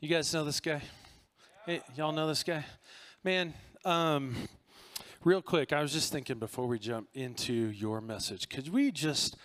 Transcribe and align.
You 0.00 0.08
guys 0.08 0.32
know 0.32 0.44
this 0.44 0.60
guy? 0.60 0.80
Hey, 1.66 1.82
y'all 1.96 2.12
know 2.12 2.28
this 2.28 2.44
guy? 2.44 2.64
Man, 3.24 3.52
um, 3.84 4.36
real 5.24 5.42
quick, 5.42 5.72
I 5.72 5.82
was 5.82 5.92
just 5.92 6.12
thinking 6.12 6.38
before 6.38 6.68
we 6.68 6.78
jump 6.78 7.08
into 7.14 7.52
your 7.52 8.00
message, 8.00 8.48
could 8.48 8.72
we 8.72 8.92
just 8.92 9.36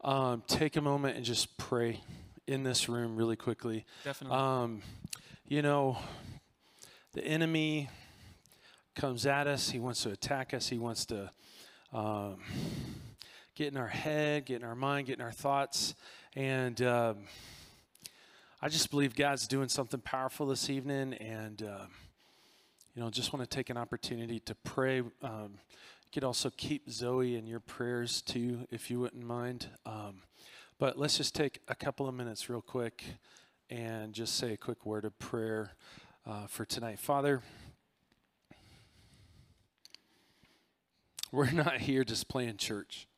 um, 0.00 0.42
take 0.48 0.74
a 0.74 0.80
moment 0.80 1.14
and 1.14 1.24
just 1.24 1.56
pray 1.56 2.00
in 2.48 2.64
this 2.64 2.88
room 2.88 3.14
really 3.14 3.36
quickly? 3.36 3.84
Definitely. 4.02 4.36
Um, 4.36 4.82
you 5.46 5.62
know, 5.62 5.98
the 7.12 7.24
enemy 7.24 7.88
comes 8.96 9.24
at 9.24 9.46
us, 9.46 9.70
he 9.70 9.78
wants 9.78 10.02
to 10.02 10.10
attack 10.10 10.52
us, 10.52 10.68
he 10.68 10.78
wants 10.78 11.06
to 11.06 11.30
um, 11.92 12.38
get 13.54 13.68
in 13.68 13.76
our 13.76 13.86
head, 13.86 14.46
get 14.46 14.62
in 14.62 14.66
our 14.66 14.74
mind, 14.74 15.06
get 15.06 15.20
in 15.20 15.24
our 15.24 15.30
thoughts. 15.30 15.94
And 16.34 16.82
um, 16.82 17.18
I 18.64 18.68
just 18.68 18.92
believe 18.92 19.16
God's 19.16 19.48
doing 19.48 19.68
something 19.68 19.98
powerful 19.98 20.46
this 20.46 20.70
evening. 20.70 21.14
And, 21.14 21.60
uh, 21.64 21.86
you 22.94 23.02
know, 23.02 23.10
just 23.10 23.32
want 23.32 23.42
to 23.42 23.56
take 23.56 23.70
an 23.70 23.76
opportunity 23.76 24.38
to 24.38 24.54
pray. 24.54 25.00
Um, 25.00 25.58
you 26.04 26.12
could 26.12 26.22
also 26.22 26.48
keep 26.56 26.88
Zoe 26.88 27.34
in 27.34 27.48
your 27.48 27.58
prayers 27.58 28.22
too, 28.22 28.68
if 28.70 28.88
you 28.88 29.00
wouldn't 29.00 29.24
mind. 29.24 29.66
Um, 29.84 30.22
but 30.78 30.96
let's 30.96 31.16
just 31.16 31.34
take 31.34 31.58
a 31.66 31.74
couple 31.74 32.06
of 32.06 32.14
minutes, 32.14 32.48
real 32.48 32.60
quick, 32.60 33.02
and 33.68 34.12
just 34.12 34.36
say 34.36 34.52
a 34.52 34.56
quick 34.56 34.86
word 34.86 35.04
of 35.04 35.18
prayer 35.18 35.72
uh, 36.24 36.46
for 36.46 36.64
tonight. 36.64 37.00
Father, 37.00 37.42
we're 41.32 41.50
not 41.50 41.78
here 41.78 42.04
just 42.04 42.28
playing 42.28 42.58
church. 42.58 43.08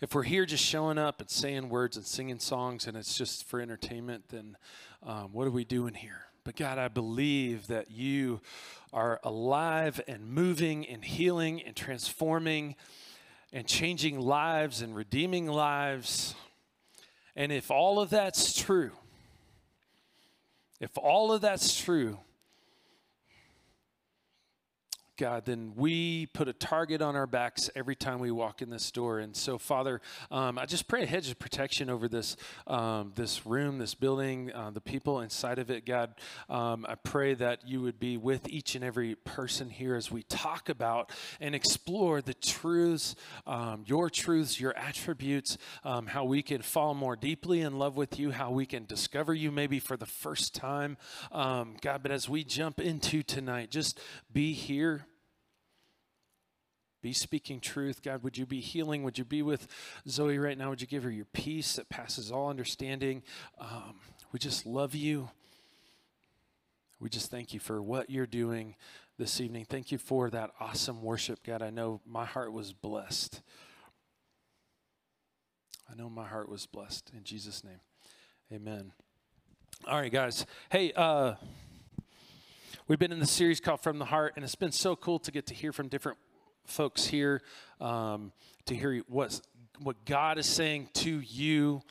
If 0.00 0.14
we're 0.14 0.22
here 0.22 0.46
just 0.46 0.64
showing 0.64 0.98
up 0.98 1.20
and 1.20 1.30
saying 1.30 1.68
words 1.68 1.96
and 1.96 2.06
singing 2.06 2.38
songs 2.38 2.86
and 2.86 2.96
it's 2.96 3.16
just 3.16 3.44
for 3.44 3.60
entertainment, 3.60 4.24
then 4.28 4.56
um, 5.02 5.32
what 5.32 5.46
are 5.46 5.52
we 5.52 5.64
doing 5.64 5.94
here? 5.94 6.26
But 6.44 6.56
God, 6.56 6.78
I 6.78 6.88
believe 6.88 7.66
that 7.66 7.90
you 7.90 8.40
are 8.92 9.20
alive 9.22 10.00
and 10.08 10.26
moving 10.26 10.86
and 10.86 11.04
healing 11.04 11.62
and 11.62 11.76
transforming 11.76 12.76
and 13.52 13.66
changing 13.66 14.18
lives 14.20 14.80
and 14.80 14.94
redeeming 14.94 15.46
lives. 15.46 16.34
And 17.36 17.52
if 17.52 17.70
all 17.70 18.00
of 18.00 18.10
that's 18.10 18.58
true, 18.58 18.92
if 20.80 20.96
all 20.96 21.32
of 21.32 21.40
that's 21.40 21.78
true, 21.78 22.18
God, 25.20 25.44
then 25.44 25.74
we 25.76 26.24
put 26.32 26.48
a 26.48 26.54
target 26.54 27.02
on 27.02 27.14
our 27.14 27.26
backs 27.26 27.68
every 27.76 27.94
time 27.94 28.20
we 28.20 28.30
walk 28.30 28.62
in 28.62 28.70
this 28.70 28.90
door. 28.90 29.18
And 29.18 29.36
so, 29.36 29.58
Father, 29.58 30.00
um, 30.30 30.58
I 30.58 30.64
just 30.64 30.88
pray 30.88 31.02
a 31.02 31.06
hedge 31.06 31.30
of 31.30 31.38
protection 31.38 31.90
over 31.90 32.08
this 32.08 32.38
um, 32.66 33.12
this 33.16 33.44
room, 33.44 33.76
this 33.76 33.94
building, 33.94 34.50
uh, 34.50 34.70
the 34.70 34.80
people 34.80 35.20
inside 35.20 35.58
of 35.58 35.70
it. 35.70 35.84
God, 35.84 36.14
um, 36.48 36.86
I 36.88 36.94
pray 36.94 37.34
that 37.34 37.68
you 37.68 37.82
would 37.82 38.00
be 38.00 38.16
with 38.16 38.48
each 38.48 38.74
and 38.74 38.82
every 38.82 39.14
person 39.14 39.68
here 39.68 39.94
as 39.94 40.10
we 40.10 40.22
talk 40.22 40.70
about 40.70 41.12
and 41.38 41.54
explore 41.54 42.22
the 42.22 42.32
truths, 42.32 43.14
um, 43.46 43.84
your 43.86 44.08
truths, 44.08 44.58
your 44.58 44.74
attributes, 44.74 45.58
um, 45.84 46.06
how 46.06 46.24
we 46.24 46.40
can 46.40 46.62
fall 46.62 46.94
more 46.94 47.14
deeply 47.14 47.60
in 47.60 47.78
love 47.78 47.94
with 47.94 48.18
you, 48.18 48.30
how 48.30 48.50
we 48.50 48.64
can 48.64 48.86
discover 48.86 49.34
you 49.34 49.52
maybe 49.52 49.80
for 49.80 49.98
the 49.98 50.06
first 50.06 50.54
time. 50.54 50.96
Um, 51.30 51.76
God, 51.82 52.02
but 52.02 52.10
as 52.10 52.26
we 52.26 52.42
jump 52.42 52.80
into 52.80 53.22
tonight, 53.22 53.70
just 53.70 54.00
be 54.32 54.54
here 54.54 55.04
be 57.02 57.12
speaking 57.12 57.60
truth. 57.60 58.02
God, 58.02 58.22
would 58.22 58.36
you 58.36 58.46
be 58.46 58.60
healing? 58.60 59.02
Would 59.02 59.18
you 59.18 59.24
be 59.24 59.42
with 59.42 59.68
Zoe 60.08 60.38
right 60.38 60.56
now? 60.56 60.70
Would 60.70 60.80
you 60.80 60.86
give 60.86 61.02
her 61.02 61.10
your 61.10 61.26
peace 61.26 61.76
that 61.76 61.88
passes 61.88 62.30
all 62.30 62.50
understanding? 62.50 63.22
Um, 63.58 63.96
we 64.32 64.38
just 64.38 64.66
love 64.66 64.94
you. 64.94 65.30
We 67.00 67.08
just 67.08 67.30
thank 67.30 67.54
you 67.54 67.60
for 67.60 67.80
what 67.82 68.10
you're 68.10 68.26
doing 68.26 68.76
this 69.18 69.40
evening. 69.40 69.64
Thank 69.64 69.90
you 69.90 69.98
for 69.98 70.30
that 70.30 70.50
awesome 70.60 71.02
worship, 71.02 71.42
God. 71.44 71.62
I 71.62 71.70
know 71.70 72.00
my 72.06 72.26
heart 72.26 72.52
was 72.52 72.72
blessed. 72.72 73.40
I 75.90 75.94
know 75.94 76.08
my 76.08 76.26
heart 76.26 76.48
was 76.48 76.66
blessed. 76.66 77.10
In 77.16 77.24
Jesus' 77.24 77.64
name, 77.64 77.80
amen. 78.52 78.92
All 79.88 79.98
right, 79.98 80.12
guys. 80.12 80.44
Hey, 80.70 80.92
uh, 80.94 81.34
we've 82.86 82.98
been 82.98 83.12
in 83.12 83.18
the 83.18 83.26
series 83.26 83.60
called 83.60 83.80
From 83.80 83.98
the 83.98 84.04
Heart, 84.04 84.34
and 84.36 84.44
it's 84.44 84.54
been 84.54 84.72
so 84.72 84.94
cool 84.94 85.18
to 85.20 85.32
get 85.32 85.46
to 85.46 85.54
hear 85.54 85.72
from 85.72 85.88
different 85.88 86.18
folks 86.64 87.06
here 87.06 87.42
um, 87.80 88.32
to 88.66 88.74
hear 88.74 89.02
what, 89.08 89.40
what 89.82 90.04
God 90.04 90.38
is 90.38 90.46
saying 90.46 90.88
to 90.94 91.20
you 91.20 91.82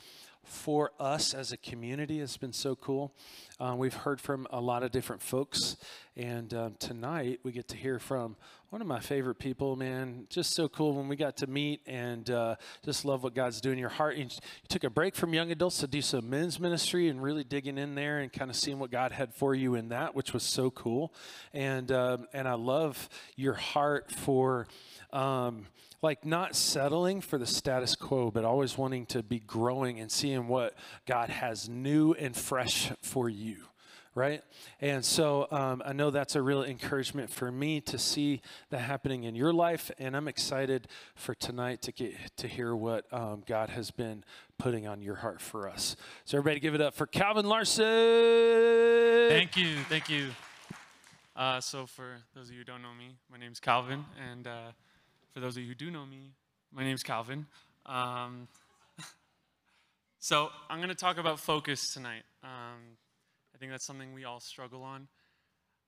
for 0.50 0.90
us 0.98 1.32
as 1.32 1.52
a 1.52 1.56
community 1.56 2.18
has 2.18 2.36
been 2.36 2.52
so 2.52 2.74
cool. 2.74 3.14
Uh, 3.60 3.74
we've 3.76 3.94
heard 3.94 4.20
from 4.20 4.46
a 4.50 4.60
lot 4.60 4.82
of 4.82 4.90
different 4.90 5.22
folks, 5.22 5.76
and 6.16 6.52
um, 6.52 6.74
tonight 6.78 7.40
we 7.42 7.52
get 7.52 7.68
to 7.68 7.76
hear 7.76 7.98
from 7.98 8.36
one 8.70 8.80
of 8.80 8.88
my 8.88 9.00
favorite 9.00 9.36
people, 9.36 9.76
man. 9.76 10.26
Just 10.28 10.54
so 10.54 10.68
cool 10.68 10.94
when 10.94 11.08
we 11.08 11.16
got 11.16 11.36
to 11.38 11.46
meet 11.46 11.80
and 11.86 12.28
uh, 12.30 12.56
just 12.84 13.04
love 13.04 13.22
what 13.22 13.34
God's 13.34 13.60
doing 13.60 13.74
in 13.74 13.78
your 13.78 13.88
heart. 13.88 14.16
You, 14.16 14.28
took 14.68 14.84
a 14.84 14.90
break 14.90 15.14
from 15.14 15.34
young 15.34 15.50
adults 15.50 15.78
to 15.78 15.86
do 15.86 16.02
some 16.02 16.28
men's 16.28 16.58
ministry 16.60 17.08
and 17.08 17.22
really 17.22 17.44
digging 17.44 17.78
in 17.78 17.94
there 17.94 18.18
and 18.18 18.32
kind 18.32 18.50
of 18.50 18.56
seeing 18.56 18.78
what 18.78 18.90
God 18.90 19.12
had 19.12 19.34
for 19.34 19.54
you 19.54 19.74
in 19.74 19.88
that, 19.88 20.14
which 20.14 20.32
was 20.32 20.42
so 20.42 20.70
cool. 20.70 21.12
And 21.52 21.90
um, 21.92 22.26
and 22.32 22.48
I 22.48 22.54
love 22.54 23.08
your 23.36 23.54
heart 23.54 24.10
for. 24.10 24.66
Um, 25.12 25.66
like 26.02 26.24
not 26.24 26.56
settling 26.56 27.20
for 27.20 27.38
the 27.38 27.46
status 27.46 27.94
quo, 27.94 28.30
but 28.30 28.44
always 28.44 28.78
wanting 28.78 29.06
to 29.06 29.22
be 29.22 29.38
growing 29.38 30.00
and 30.00 30.10
seeing 30.10 30.48
what 30.48 30.74
God 31.06 31.28
has 31.28 31.68
new 31.68 32.12
and 32.14 32.36
fresh 32.36 32.90
for 33.02 33.28
you 33.28 33.64
right? 34.14 34.42
And 34.80 35.04
so 35.04 35.46
um, 35.50 35.82
I 35.84 35.92
know 35.92 36.10
that's 36.10 36.34
a 36.34 36.42
real 36.42 36.64
encouragement 36.64 37.30
for 37.30 37.50
me 37.50 37.80
to 37.82 37.98
see 37.98 38.40
that 38.70 38.80
happening 38.80 39.24
in 39.24 39.34
your 39.34 39.52
life, 39.52 39.90
and 39.98 40.16
I'm 40.16 40.28
excited 40.28 40.88
for 41.14 41.34
tonight 41.34 41.82
to 41.82 41.92
get 41.92 42.14
to 42.38 42.48
hear 42.48 42.74
what 42.74 43.06
um, 43.12 43.42
God 43.46 43.70
has 43.70 43.90
been 43.90 44.24
putting 44.58 44.86
on 44.86 45.00
your 45.00 45.16
heart 45.16 45.40
for 45.40 45.68
us. 45.68 45.96
So 46.24 46.38
everybody, 46.38 46.60
give 46.60 46.74
it 46.74 46.80
up 46.80 46.94
for 46.94 47.06
Calvin 47.06 47.46
Larson. 47.46 47.84
Thank 49.28 49.56
you, 49.56 49.76
thank 49.88 50.08
you. 50.10 50.30
Uh, 51.36 51.60
so 51.60 51.86
for 51.86 52.18
those 52.34 52.48
of 52.48 52.52
you 52.52 52.58
who 52.58 52.64
don't 52.64 52.82
know 52.82 52.92
me, 52.98 53.14
my 53.30 53.38
name 53.38 53.52
is 53.52 53.60
Calvin, 53.60 54.04
and 54.30 54.46
uh, 54.46 54.72
for 55.32 55.40
those 55.40 55.56
of 55.56 55.62
you 55.62 55.68
who 55.68 55.74
do 55.74 55.90
know 55.90 56.04
me, 56.04 56.32
my 56.72 56.82
name 56.82 56.94
is 56.94 57.02
Calvin. 57.02 57.46
Um, 57.86 58.48
so 60.18 60.50
I'm 60.68 60.78
going 60.78 60.88
to 60.88 60.94
talk 60.94 61.18
about 61.18 61.38
focus 61.38 61.94
tonight. 61.94 62.22
Um, 62.42 62.96
I 63.54 63.58
think 63.58 63.70
that's 63.70 63.84
something 63.84 64.12
we 64.12 64.24
all 64.24 64.40
struggle 64.40 64.82
on. 64.82 65.06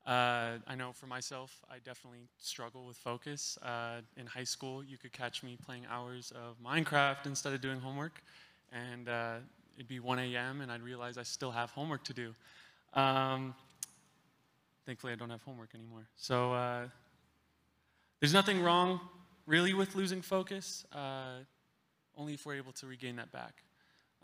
Uh, 0.06 0.58
I 0.66 0.74
know 0.76 0.92
for 0.92 1.06
myself, 1.06 1.60
I 1.70 1.78
definitely 1.84 2.28
struggle 2.38 2.86
with 2.86 2.96
focus. 2.96 3.58
Uh, 3.62 4.00
in 4.16 4.26
high 4.26 4.44
school, 4.44 4.82
you 4.82 4.96
could 4.96 5.12
catch 5.12 5.42
me 5.42 5.56
playing 5.64 5.86
hours 5.90 6.32
of 6.32 6.56
Minecraft 6.64 7.26
instead 7.26 7.52
of 7.52 7.60
doing 7.60 7.80
homework, 7.80 8.22
and 8.72 9.08
uh, 9.08 9.36
it'd 9.76 9.88
be 9.88 10.00
1 10.00 10.18
a.m., 10.18 10.60
and 10.60 10.70
I'd 10.70 10.82
realize 10.82 11.18
I 11.18 11.22
still 11.22 11.52
have 11.52 11.70
homework 11.70 12.04
to 12.04 12.12
do. 12.12 12.34
Um, 12.94 13.54
thankfully, 14.86 15.12
I 15.12 15.16
don't 15.16 15.30
have 15.30 15.42
homework 15.42 15.70
anymore. 15.74 16.06
So 16.16 16.52
uh, 16.52 16.86
there's 18.20 18.32
nothing 18.32 18.60
wrong 18.60 19.00
really 19.46 19.74
with 19.74 19.94
losing 19.94 20.22
focus, 20.22 20.84
uh, 20.92 21.38
only 22.16 22.34
if 22.34 22.46
we're 22.46 22.54
able 22.54 22.72
to 22.72 22.86
regain 22.86 23.16
that 23.16 23.32
back, 23.32 23.64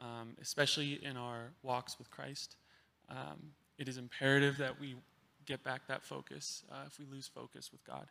um, 0.00 0.36
especially 0.40 1.04
in 1.04 1.16
our 1.16 1.50
walks 1.62 1.98
with 1.98 2.10
Christ. 2.10 2.56
Um, 3.08 3.52
it 3.78 3.88
is 3.88 3.96
imperative 3.96 4.58
that 4.58 4.78
we 4.78 4.96
get 5.46 5.64
back 5.64 5.86
that 5.88 6.04
focus 6.04 6.62
uh, 6.70 6.84
if 6.86 6.98
we 6.98 7.06
lose 7.06 7.26
focus 7.26 7.70
with 7.72 7.84
God. 7.84 8.06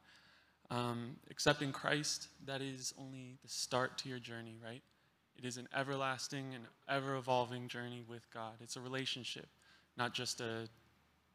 Um, 0.70 1.16
accepting 1.30 1.72
Christ, 1.72 2.28
that 2.46 2.62
is 2.62 2.94
only 3.00 3.38
the 3.42 3.50
start 3.50 3.98
to 4.00 4.10
your 4.10 4.20
journey, 4.20 4.58
right? 4.64 4.82
It 5.38 5.46
is 5.46 5.58
an 5.58 5.68
everlasting 5.76 6.56
and 6.56 6.66
ever 6.90 7.16
evolving 7.16 7.68
journey 7.68 8.04
with 8.08 8.30
God. 8.34 8.54
It's 8.60 8.76
a 8.76 8.82
relationship, 8.82 9.48
not 9.96 10.14
just 10.14 10.42
a, 10.42 10.68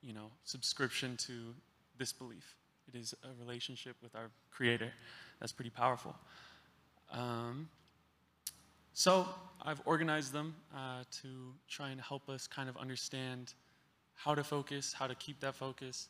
you 0.03 0.13
know, 0.13 0.31
subscription 0.45 1.17
to 1.19 1.55
this 1.97 2.13
belief. 2.13 2.57
It 2.93 2.99
is 2.99 3.15
a 3.23 3.29
relationship 3.41 3.97
with 4.03 4.15
our 4.17 4.31
Creator. 4.51 4.93
That's 5.43 5.53
pretty 5.53 5.71
powerful. 5.71 6.15
Um, 7.11 7.69
so 8.93 9.27
I've 9.61 9.83
organized 9.87 10.33
them 10.33 10.55
uh, 10.73 11.03
to 11.23 11.29
try 11.69 11.91
and 11.91 12.01
help 12.01 12.29
us 12.29 12.47
kind 12.47 12.69
of 12.69 12.77
understand 12.77 13.55
how 14.15 14.37
to 14.37 14.45
focus, 14.45 14.93
how 14.93 15.09
to 15.09 15.17
keep 15.17 15.41
that 15.41 15.57
focus, 15.57 16.07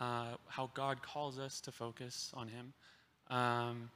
uh, 0.00 0.34
how 0.48 0.68
God 0.74 1.00
calls 1.00 1.38
us 1.38 1.60
to 1.60 1.70
focus 1.70 2.32
on 2.34 2.48
Him. 2.48 2.72
Um, 3.30 3.88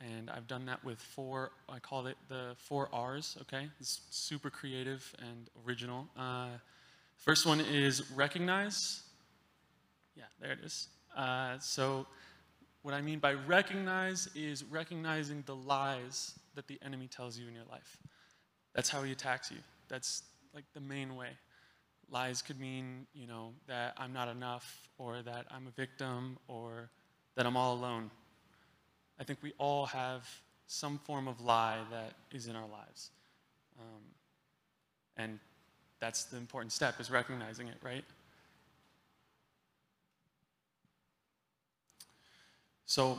and 0.00 0.30
I've 0.30 0.46
done 0.46 0.66
that 0.66 0.84
with 0.84 1.00
four, 1.00 1.50
I 1.68 1.80
call 1.80 2.06
it 2.06 2.16
the 2.28 2.54
four 2.58 2.88
R's, 2.92 3.36
okay? 3.40 3.68
It's 3.80 4.02
super 4.10 4.50
creative 4.50 5.16
and 5.18 5.50
original. 5.66 6.06
Uh, 6.16 6.50
first 7.16 7.44
one 7.44 7.60
is 7.60 8.08
recognize. 8.12 9.02
Yeah, 10.14 10.26
there 10.40 10.52
it 10.52 10.60
is. 10.62 10.86
Uh, 11.16 11.58
so 11.58 12.06
what 12.82 12.94
I 12.94 13.00
mean 13.00 13.18
by 13.18 13.34
recognize 13.34 14.28
is 14.34 14.64
recognizing 14.64 15.42
the 15.46 15.56
lies 15.56 16.38
that 16.54 16.66
the 16.66 16.78
enemy 16.84 17.08
tells 17.08 17.38
you 17.38 17.48
in 17.48 17.54
your 17.54 17.64
life. 17.70 17.98
That's 18.74 18.88
how 18.88 19.02
he 19.02 19.12
attacks 19.12 19.50
you. 19.50 19.58
That's 19.88 20.22
like 20.54 20.64
the 20.74 20.80
main 20.80 21.16
way. 21.16 21.30
Lies 22.10 22.40
could 22.40 22.58
mean, 22.58 23.06
you 23.14 23.26
know, 23.26 23.52
that 23.66 23.94
I'm 23.98 24.12
not 24.12 24.28
enough, 24.28 24.88
or 24.96 25.20
that 25.22 25.46
I'm 25.50 25.66
a 25.66 25.70
victim, 25.70 26.38
or 26.48 26.88
that 27.36 27.44
I'm 27.44 27.56
all 27.56 27.74
alone. 27.74 28.10
I 29.20 29.24
think 29.24 29.40
we 29.42 29.52
all 29.58 29.86
have 29.86 30.26
some 30.66 30.98
form 30.98 31.28
of 31.28 31.40
lie 31.40 31.78
that 31.90 32.14
is 32.32 32.46
in 32.46 32.56
our 32.56 32.68
lives. 32.68 33.10
Um, 33.78 34.02
and 35.16 35.38
that's 36.00 36.24
the 36.24 36.36
important 36.36 36.72
step 36.72 37.00
is 37.00 37.10
recognizing 37.10 37.68
it, 37.68 37.76
right? 37.82 38.04
So 42.88 43.18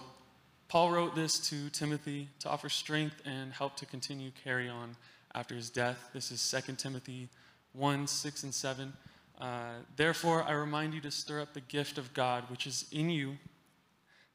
Paul 0.67 0.89
wrote 0.89 1.13
this 1.13 1.37
to 1.51 1.69
Timothy 1.69 2.27
to 2.39 2.49
offer 2.49 2.69
strength 2.69 3.21
and 3.23 3.53
help 3.53 3.75
to 3.75 3.85
continue 3.85 4.31
carry 4.43 4.67
on 4.67 4.95
after 5.35 5.53
his 5.53 5.69
death. 5.69 6.09
This 6.11 6.31
is 6.31 6.63
2 6.65 6.73
Timothy 6.73 7.29
1 7.73 8.07
6 8.07 8.43
and 8.43 8.53
7. 8.53 8.93
Uh, 9.39 9.73
Therefore, 9.95 10.41
I 10.41 10.53
remind 10.53 10.95
you 10.95 11.01
to 11.01 11.11
stir 11.11 11.39
up 11.39 11.53
the 11.53 11.61
gift 11.61 11.99
of 11.99 12.15
God, 12.15 12.49
which 12.49 12.65
is 12.65 12.87
in 12.91 13.11
you, 13.11 13.37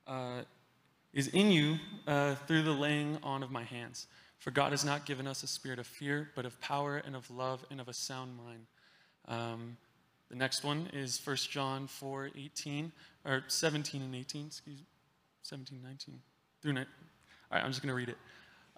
uh, 0.06 0.42
is 1.12 1.26
in 1.26 1.50
you 1.50 1.78
uh, 2.06 2.36
through 2.46 2.62
the 2.62 2.70
laying 2.70 3.18
on 3.24 3.42
of 3.42 3.50
my 3.50 3.64
hands. 3.64 4.06
For 4.38 4.52
God 4.52 4.70
has 4.70 4.84
not 4.84 5.04
given 5.04 5.26
us 5.26 5.42
a 5.42 5.48
spirit 5.48 5.80
of 5.80 5.86
fear, 5.88 6.30
but 6.36 6.46
of 6.46 6.60
power 6.60 6.98
and 6.98 7.16
of 7.16 7.28
love 7.28 7.64
and 7.72 7.80
of 7.80 7.88
a 7.88 7.92
sound 7.92 8.36
mind. 8.36 8.66
Um, 9.26 9.78
the 10.30 10.36
next 10.36 10.62
one 10.62 10.90
is 10.92 11.20
1 11.24 11.36
John 11.50 11.88
4 11.88 12.30
18, 12.36 12.92
or 13.24 13.42
17 13.48 14.00
and 14.00 14.14
18, 14.14 14.46
excuse 14.46 14.78
me, 14.78 14.86
17, 15.44 15.80
19, 15.82 16.18
through 16.62 16.72
9. 16.72 16.86
All 16.86 17.58
right, 17.58 17.62
I'm 17.62 17.70
just 17.70 17.82
going 17.82 17.90
to 17.90 17.94
read 17.94 18.08
it. 18.08 18.16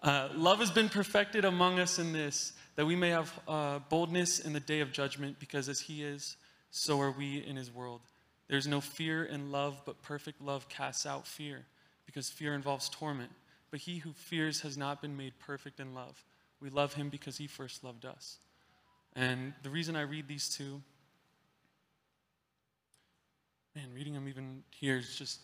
Uh, 0.03 0.29
love 0.35 0.59
has 0.59 0.71
been 0.71 0.89
perfected 0.89 1.45
among 1.45 1.79
us 1.79 2.01
in 2.01 2.13
this, 2.13 2.55
that 2.75 2.85
we 2.85 2.97
may 2.97 3.11
have 3.11 3.33
uh, 3.47 3.79
boldness 3.89 4.41
in 4.41 4.53
the 4.53 4.61
day 4.61 4.81
of 4.81 4.91
judgment, 4.91 5.39
because 5.39 5.69
as 5.69 5.79
he 5.79 6.03
is, 6.03 6.37
so 6.73 7.01
are 7.01 7.13
we 7.13 7.39
in 7.39 7.55
his 7.55 7.73
world. 7.73 8.01
There's 8.49 8.67
no 8.67 8.81
fear 8.81 9.25
in 9.25 9.53
love, 9.53 9.81
but 9.87 10.03
perfect 10.03 10.43
love 10.43 10.69
casts 10.69 11.07
out 11.07 11.25
fear, 11.25 11.65
because 12.05 12.29
fear 12.29 12.53
involves 12.53 12.89
torment. 12.89 13.31
But 13.71 13.79
he 13.79 13.99
who 13.99 14.13
fears 14.13 14.61
has 14.63 14.77
not 14.77 15.01
been 15.01 15.17
made 15.17 15.39
perfect 15.39 15.79
in 15.79 15.95
love. 15.95 16.25
We 16.61 16.69
love 16.69 16.95
him 16.95 17.11
because 17.11 17.37
he 17.37 17.47
first 17.47 17.85
loved 17.85 18.05
us. 18.05 18.39
And 19.15 19.55
the 19.63 19.71
reason 19.71 19.95
I 19.95 20.03
read 20.03 20.27
these 20.27 20.49
two, 20.49 20.83
man, 23.77 23.87
reading 23.95 24.15
them 24.15 24.27
even 24.27 24.65
here 24.71 24.97
is 24.97 25.17
just 25.17 25.41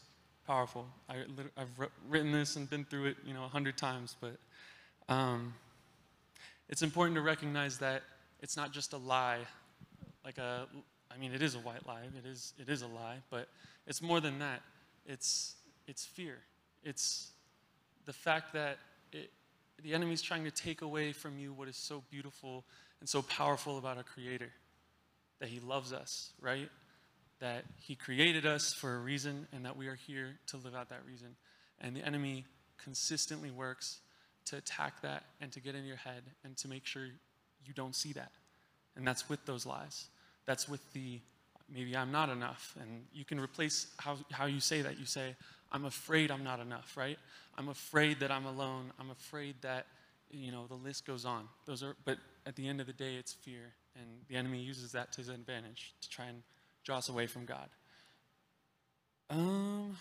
powerful. 0.53 0.87
I, 1.09 1.15
have 1.57 1.71
written 2.11 2.31
this 2.31 2.57
and 2.57 2.69
been 2.69 2.85
through 2.85 3.07
it, 3.07 3.17
you 3.25 3.33
know, 3.33 3.43
a 3.43 3.49
hundred 3.49 3.79
times, 3.79 4.17
but 4.21 4.37
um, 5.09 5.55
it's 6.69 6.83
important 6.83 7.17
to 7.17 7.23
recognize 7.23 7.79
that 7.79 8.03
it's 8.41 8.55
not 8.55 8.71
just 8.71 8.93
a 8.93 8.99
lie, 8.99 9.39
like 10.27 10.37
a, 10.37 10.67
I 11.11 11.17
mean, 11.17 11.33
it 11.33 11.41
is 11.41 11.55
a 11.55 11.59
white 11.59 11.87
lie. 11.87 12.03
It 12.03 12.29
is, 12.29 12.53
it 12.61 12.69
is 12.69 12.83
a 12.83 12.87
lie, 12.87 13.17
but 13.31 13.49
it's 13.87 14.03
more 14.03 14.21
than 14.21 14.41
that. 14.41 14.61
It's, 15.07 15.55
it's 15.89 16.05
fear. 16.05 16.37
It's 16.85 17.31
the 18.05 18.13
fact 18.13 18.53
that 18.53 18.77
it, 19.11 19.31
the 19.83 19.95
enemy 19.95 20.13
is 20.13 20.21
trying 20.21 20.45
to 20.45 20.51
take 20.51 20.83
away 20.83 21.13
from 21.13 21.39
you 21.39 21.55
what 21.55 21.67
is 21.67 21.79
so 21.79 22.03
beautiful 22.11 22.67
and 23.01 23.09
so 23.09 23.23
powerful 23.23 23.79
about 23.79 23.97
our 23.97 24.03
Creator, 24.03 24.51
that 25.41 25.49
He 25.49 25.61
loves 25.61 25.95
us, 25.95 26.33
right? 26.43 26.69
That 27.43 27.65
He 27.79 27.95
created 27.95 28.47
us 28.47 28.73
for 28.73 28.95
a 28.95 28.99
reason 28.99 29.47
and 29.53 29.67
that 29.67 29.77
we 29.77 29.89
are 29.89 29.95
here 29.95 30.39
to 30.47 30.57
live 30.57 30.75
out 30.75 30.89
that 30.89 31.05
reason. 31.07 31.37
And 31.81 31.95
the 31.95 32.07
enemy 32.07 32.47
consistently 32.83 33.51
works 33.51 33.99
to 34.47 34.57
attack 34.57 35.03
that 35.03 35.25
and 35.41 35.53
to 35.53 35.61
get 35.61 35.75
in 35.75 35.85
your 35.85 35.97
head 35.97 36.23
and 36.45 36.57
to 36.59 36.69
make 36.69 36.87
sure 36.87 37.05
you 37.05 37.75
don't 37.75 37.95
see 37.95 38.13
that. 38.15 38.33
And 38.97 39.07
that's 39.07 39.29
with 39.29 39.45
those 39.45 39.67
lies. 39.67 40.07
That's 40.47 40.69
with 40.69 40.81
the 40.93 41.21
maybe 41.73 41.97
I'm 41.97 42.13
not 42.13 42.29
enough. 42.29 42.77
And 42.81 43.05
you 43.13 43.25
can 43.25 43.41
replace 43.41 43.89
how, 43.99 44.19
how 44.31 44.47
you 44.47 44.61
say 44.61 44.83
that. 44.83 44.99
You 44.99 45.07
say, 45.07 45.35
I'm 45.71 45.85
afraid 45.85 46.31
I'm 46.31 46.45
not 46.45 46.61
enough, 46.61 46.97
right? 46.97 47.19
I'm 47.57 47.69
afraid 47.69 48.21
that 48.21 48.31
I'm 48.31 48.47
alone. 48.47 48.93
I'm 49.01 49.11
afraid 49.11 49.57
that, 49.63 49.87
you 50.31 50.53
know, 50.53 50.67
the 50.67 50.75
list 50.75 51.07
goes 51.07 51.25
on. 51.25 51.49
Those 51.67 51.83
are, 51.83 51.97
but 52.05 52.19
at 52.47 52.57
the 52.57 52.69
end 52.69 52.81
of 52.81 52.87
the 52.87 52.93
day, 52.93 53.15
it's 53.15 53.33
fear. 53.33 53.73
And 53.97 54.07
the 54.29 54.37
enemy 54.37 54.61
uses 54.61 54.93
that 54.93 55.13
to 55.13 55.19
his 55.19 55.29
advantage 55.29 55.95
to 56.03 56.09
try 56.09 56.27
and 56.27 56.43
draw 56.85 56.99
us 56.99 57.09
away 57.09 57.27
from 57.27 57.45
God. 57.45 57.69
Um, 59.31 59.97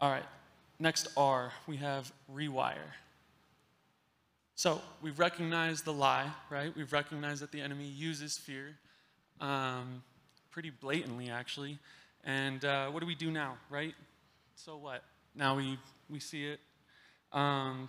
all 0.00 0.10
right, 0.10 0.24
next 0.78 1.08
R, 1.16 1.52
we 1.66 1.76
have 1.76 2.12
rewire. 2.32 2.76
So 4.54 4.80
we've 5.02 5.18
recognized 5.18 5.84
the 5.84 5.92
lie, 5.92 6.30
right? 6.50 6.74
We've 6.76 6.92
recognized 6.92 7.42
that 7.42 7.52
the 7.52 7.60
enemy 7.60 7.86
uses 7.86 8.36
fear 8.36 8.74
um, 9.40 10.02
pretty 10.50 10.70
blatantly, 10.70 11.30
actually. 11.30 11.78
And 12.24 12.64
uh, 12.64 12.88
what 12.88 13.00
do 13.00 13.06
we 13.06 13.14
do 13.14 13.30
now, 13.30 13.56
right? 13.70 13.94
So 14.56 14.76
what? 14.76 15.04
Now 15.36 15.56
we, 15.56 15.78
we 16.10 16.18
see 16.18 16.46
it. 16.46 16.58
Um, 17.32 17.88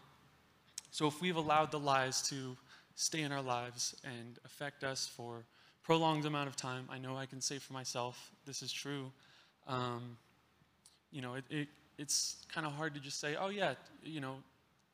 so 0.92 1.08
if 1.08 1.20
we've 1.22 1.36
allowed 1.36 1.72
the 1.72 1.80
lies 1.80 2.22
to 2.30 2.56
stay 3.00 3.22
in 3.22 3.32
our 3.32 3.42
lives 3.42 3.96
and 4.04 4.38
affect 4.44 4.84
us 4.84 5.08
for 5.08 5.46
prolonged 5.84 6.26
amount 6.26 6.50
of 6.50 6.58
time, 6.58 6.86
I 6.90 6.98
know 6.98 7.16
I 7.16 7.26
can 7.26 7.40
say 7.40 7.58
for 7.58 7.72
myself, 7.72 8.32
this 8.46 8.62
is 8.62 8.74
true. 8.74 9.10
Um, 9.68 10.18
you 11.10 11.22
know, 11.22 11.36
it, 11.36 11.46
it, 11.50 11.68
it's 11.98 12.46
kind 12.54 12.68
of 12.68 12.74
hard 12.74 12.94
to 12.96 13.00
just 13.00 13.22
say, 13.22 13.38
oh 13.40 13.48
yeah, 13.48 13.76
you 14.04 14.20
know, 14.20 14.36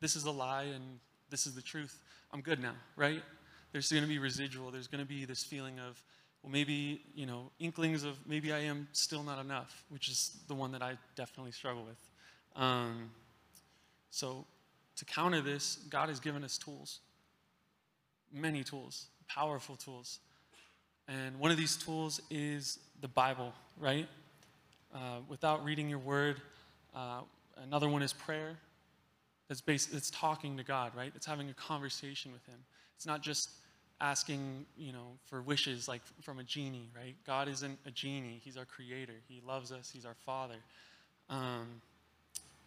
this 0.02 0.16
is 0.16 0.25
a 0.25 0.31
lie 0.31 0.66
and 0.66 0.84
this 1.31 1.48
is 1.48 1.56
the 1.56 1.63
truth. 1.63 2.00
I'm 2.31 2.42
good 2.42 2.62
now, 2.62 2.75
right? 2.96 3.24
There's 3.72 3.92
going 3.92 4.04
to 4.04 4.08
be 4.08 4.19
residual. 4.19 4.69
There's 4.69 4.88
going 4.88 5.04
to 5.04 5.10
be 5.10 5.25
this 5.25 5.44
feeling 5.44 5.80
of, 5.80 6.00
well, 6.44 6.51
maybe, 6.51 7.01
you 7.16 7.25
know, 7.25 7.50
inklings 7.58 8.04
of 8.04 8.19
maybe 8.28 8.54
I 8.54 8.60
am 8.60 8.88
still 8.92 9.24
not 9.24 9.44
enough, 9.44 9.84
which 9.90 10.10
is 10.10 10.38
the 10.48 10.54
one 10.54 10.72
that 10.74 10.84
I 10.84 10.96
definitely 11.16 11.54
struggle 11.54 11.84
with. 11.84 12.62
Um, 12.62 13.10
so, 14.12 14.46
to 14.98 15.06
counter 15.06 15.42
this, 15.42 15.80
God 15.90 16.10
has 16.10 16.19
given 16.19 16.44
us 16.44 16.60
tools 16.60 17.00
many 18.33 18.63
tools, 18.63 19.07
powerful 19.27 19.75
tools. 19.75 20.19
And 21.07 21.39
one 21.39 21.51
of 21.51 21.57
these 21.57 21.77
tools 21.77 22.19
is 22.30 22.80
the 23.01 23.07
Bible, 23.07 23.54
right? 23.80 24.07
Uh, 24.94 25.19
without 25.27 25.63
reading 25.63 25.89
your 25.89 26.00
word. 26.00 26.42
Uh, 26.95 27.22
another 27.57 27.89
one 27.89 28.01
is 28.01 28.13
prayer. 28.13 28.57
That's 29.48 29.62
based, 29.62 29.94
it's 29.94 30.10
talking 30.10 30.57
to 30.57 30.63
God, 30.63 30.94
right? 30.95 31.12
It's 31.16 31.25
having 31.25 31.50
a 31.50 31.54
conversation 31.54 32.31
with 32.31 32.45
Him. 32.45 32.57
It's 32.96 33.05
not 33.05 33.22
just 33.22 33.50
asking, 34.01 34.65
you 34.77 34.91
know, 34.91 35.17
for 35.25 35.41
wishes 35.41 35.88
like 35.88 36.01
from 36.22 36.39
a 36.39 36.44
genie, 36.44 36.89
right? 36.96 37.15
God 37.25 37.48
isn't 37.48 37.77
a 37.86 37.91
genie. 37.91 38.41
He's 38.44 38.58
our 38.58 38.65
creator. 38.65 39.13
He 39.27 39.41
loves 39.46 39.72
us. 39.72 39.89
He's 39.94 40.05
our 40.05 40.15
father. 40.25 40.58
Um, 41.29 41.82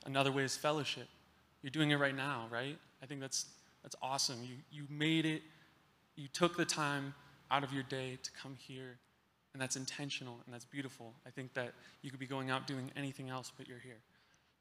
another 0.06 0.32
way 0.32 0.44
is 0.44 0.56
fellowship. 0.56 1.08
You're 1.62 1.70
doing 1.70 1.90
it 1.90 1.96
right 1.96 2.14
now, 2.14 2.46
right? 2.50 2.78
I 3.02 3.06
think 3.06 3.20
that's, 3.20 3.46
that's 3.82 3.96
awesome. 4.02 4.36
You, 4.42 4.56
you 4.70 4.86
made 4.90 5.24
it, 5.26 5.42
you 6.16 6.28
took 6.28 6.56
the 6.56 6.64
time 6.64 7.14
out 7.50 7.64
of 7.64 7.72
your 7.72 7.84
day 7.84 8.18
to 8.22 8.30
come 8.42 8.56
here, 8.58 8.98
and 9.52 9.62
that's 9.62 9.76
intentional 9.76 10.38
and 10.44 10.54
that's 10.54 10.64
beautiful. 10.64 11.14
I 11.26 11.30
think 11.30 11.54
that 11.54 11.72
you 12.02 12.10
could 12.10 12.20
be 12.20 12.26
going 12.26 12.50
out 12.50 12.66
doing 12.66 12.90
anything 12.96 13.28
else, 13.28 13.52
but 13.56 13.68
you're 13.68 13.78
here. 13.78 13.98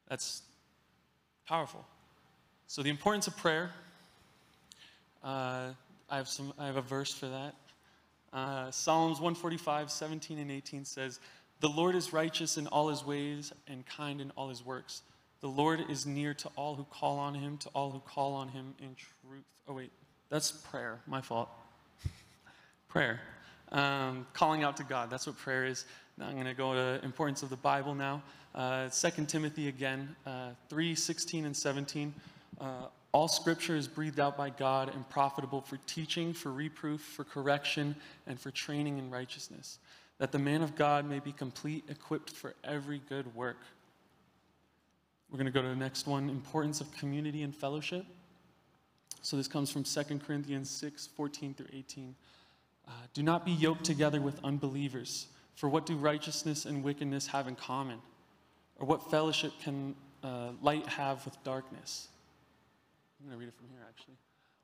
That's 0.08 0.44
powerful. 1.48 1.86
So, 2.68 2.82
the 2.84 2.90
importance 2.90 3.28
of 3.28 3.38
prayer. 3.38 3.72
Uh, 5.24 5.70
I 6.10 6.16
have, 6.16 6.30
some, 6.30 6.54
I 6.58 6.66
have 6.66 6.78
a 6.78 6.82
verse 6.82 7.14
for 7.14 7.28
that. 7.28 7.56
Uh, 8.32 8.72
Psalms 8.72 9.20
145, 9.20 9.92
17 9.92 10.40
and 10.40 10.52
18 10.52 10.86
says, 10.86 11.20
The 11.60 11.68
Lord 11.68 11.96
is 11.96 12.14
righteous 12.14 12.58
in 12.58 12.68
all 12.68 12.88
his 12.88 13.06
ways 13.06 13.52
and 13.68 13.86
kind 13.86 14.22
in 14.22 14.32
all 14.38 14.48
his 14.48 14.66
works. 14.66 15.02
The 15.41 15.48
Lord 15.48 15.86
is 15.89 16.06
near 16.06 16.34
to 16.34 16.50
all 16.56 16.75
who 16.75 16.86
call 16.86 17.20
on 17.20 17.36
him, 17.36 17.58
to 17.60 17.70
all 17.70 17.91
who 17.91 18.00
call 18.00 18.34
on 18.34 18.50
him 18.50 18.74
in 18.79 18.96
truth. 18.96 19.44
Oh, 19.67 19.74
wait, 19.74 19.91
that's 20.29 20.51
prayer. 20.51 21.00
My 21.06 21.22
fault. 21.22 21.50
prayer. 22.88 23.22
Um, 23.72 24.25
calling 24.34 24.63
out 24.63 24.77
to 24.77 24.84
God. 24.84 25.10
That's 25.10 25.27
what 25.27 25.38
prayer 25.38 25.65
is. 25.65 25.86
Now 26.17 26.27
I'm 26.27 26.34
going 26.34 26.46
to 26.46 26.53
go 26.53 26.74
to 26.74 27.03
importance 27.03 27.44
of 27.44 27.50
the 27.50 27.58
Bible 27.58 27.94
now. 27.94 28.24
Uh, 28.56 28.89
2 28.89 29.25
Timothy 29.25 29.67
again, 29.67 30.15
uh, 30.25 30.50
3, 30.70 30.96
16 30.96 31.46
and 31.46 31.56
17. 31.56 32.13
Uh, 32.60 32.65
all 33.12 33.27
scripture 33.27 33.75
is 33.75 33.88
breathed 33.88 34.20
out 34.20 34.36
by 34.36 34.50
God 34.50 34.94
and 34.94 35.08
profitable 35.10 35.62
for 35.62 35.77
teaching, 35.86 36.34
for 36.34 36.51
reproof, 36.51 37.01
for 37.01 37.24
correction, 37.24 37.96
and 38.25 38.39
for 38.39 38.51
training 38.51 38.98
in 38.98 39.10
righteousness, 39.12 39.79
that 40.17 40.32
the 40.32 40.39
man 40.39 40.62
of 40.62 40.75
God 40.75 41.08
may 41.08 41.20
be 41.20 41.32
complete, 41.32 41.84
equipped 41.89 42.32
for 42.32 42.56
every 42.63 43.01
good 43.10 43.34
work. 43.36 43.58
We're 45.30 45.38
going 45.38 45.46
to 45.46 45.52
go 45.52 45.62
to 45.62 45.68
the 45.68 45.76
next 45.76 46.08
one 46.08 46.30
importance 46.30 46.80
of 46.80 46.92
community 46.98 47.44
and 47.44 47.54
fellowship. 47.56 48.06
So 49.22 49.36
this 49.36 49.48
comes 49.48 49.70
from 49.72 49.84
2 49.84 50.20
Corinthians 50.20 50.70
6 50.70 51.08
14 51.08 51.54
through 51.54 51.68
18. 51.74 52.16
Uh, 52.88 52.92
do 53.14 53.22
not 53.24 53.46
be 53.46 53.52
yoked 53.52 53.84
together 53.84 54.22
with 54.22 54.40
unbelievers, 54.44 55.28
for 55.56 55.68
what 55.68 55.86
do 55.86 55.98
righteousness 55.98 56.66
and 56.66 56.84
wickedness 56.84 57.28
have 57.28 57.48
in 57.48 57.56
common? 57.56 58.00
Or 58.78 58.88
what 58.88 59.12
fellowship 59.12 59.52
can 59.62 59.96
uh, 60.24 60.52
light 60.62 60.88
have 60.88 61.26
with 61.26 61.44
darkness? 61.44 62.08
I'm 63.20 63.28
going 63.28 63.38
to 63.38 63.40
read 63.40 63.50
it 63.50 63.58
from 63.58 63.68
here, 63.70 63.86
actually. 63.90 64.16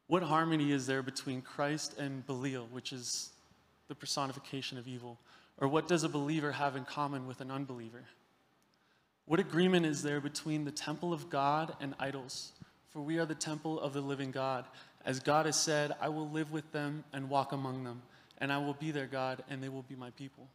What 0.07 0.23
harmony 0.23 0.71
is 0.71 0.85
there 0.85 1.01
between 1.01 1.41
Christ 1.41 1.97
and 1.97 2.25
Belial, 2.25 2.67
which 2.71 2.93
is 2.93 3.31
the 3.89 3.95
personification 3.95 4.77
of 4.77 4.87
evil? 4.87 5.17
Or 5.57 5.67
what 5.67 5.87
does 5.87 6.03
a 6.03 6.09
believer 6.09 6.51
have 6.51 6.75
in 6.75 6.85
common 6.85 7.27
with 7.27 7.41
an 7.41 7.51
unbeliever? 7.51 8.03
What 9.25 9.39
agreement 9.39 9.85
is 9.85 10.03
there 10.03 10.19
between 10.19 10.65
the 10.65 10.71
temple 10.71 11.13
of 11.13 11.29
God 11.29 11.75
and 11.79 11.95
idols? 11.99 12.51
For 12.89 13.01
we 13.01 13.17
are 13.17 13.25
the 13.25 13.35
temple 13.35 13.79
of 13.79 13.93
the 13.93 14.01
living 14.01 14.31
God. 14.31 14.65
As 15.05 15.19
God 15.19 15.45
has 15.45 15.59
said, 15.59 15.93
I 15.99 16.09
will 16.09 16.29
live 16.29 16.51
with 16.51 16.71
them 16.71 17.03
and 17.13 17.29
walk 17.29 17.51
among 17.51 17.83
them, 17.83 18.01
and 18.37 18.51
I 18.51 18.57
will 18.57 18.73
be 18.73 18.91
their 18.91 19.07
God, 19.07 19.43
and 19.49 19.63
they 19.63 19.69
will 19.69 19.83
be 19.83 19.95
my 19.95 20.11
people. 20.11 20.47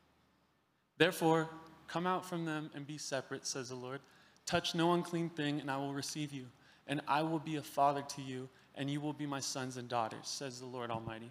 Therefore, 0.99 1.49
come 1.87 2.07
out 2.07 2.25
from 2.25 2.45
them 2.45 2.71
and 2.75 2.87
be 2.87 2.99
separate, 2.99 3.47
says 3.47 3.71
the 3.71 3.75
Lord. 3.75 4.01
Touch 4.47 4.75
no 4.75 4.95
unclean 4.95 5.31
thing, 5.31 5.61
and 5.61 5.71
I 5.71 5.77
will 5.77 5.93
receive 5.93 6.33
you, 6.33 6.47
and 6.87 7.01
I 7.09 7.23
will 7.23 7.39
be 7.39 7.57
a 7.57 7.63
father 7.63 8.03
to 8.03 8.23
you, 8.23 8.49
and 8.75 8.89
you 8.89 9.01
will 9.01 9.13
be 9.13 9.27
my 9.27 9.41
sons 9.41 9.77
and 9.77 9.89
daughters, 9.89 10.29
says 10.29 10.61
the 10.61 10.67
Lord 10.67 10.91
Almighty. 10.91 11.31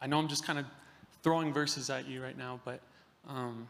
I 0.00 0.06
know 0.06 0.18
I'm 0.18 0.28
just 0.28 0.44
kind 0.44 0.58
of 0.58 0.66
throwing 1.22 1.52
verses 1.52 1.88
at 1.88 2.06
you 2.06 2.22
right 2.22 2.36
now, 2.36 2.60
but 2.64 2.80
um, 3.26 3.68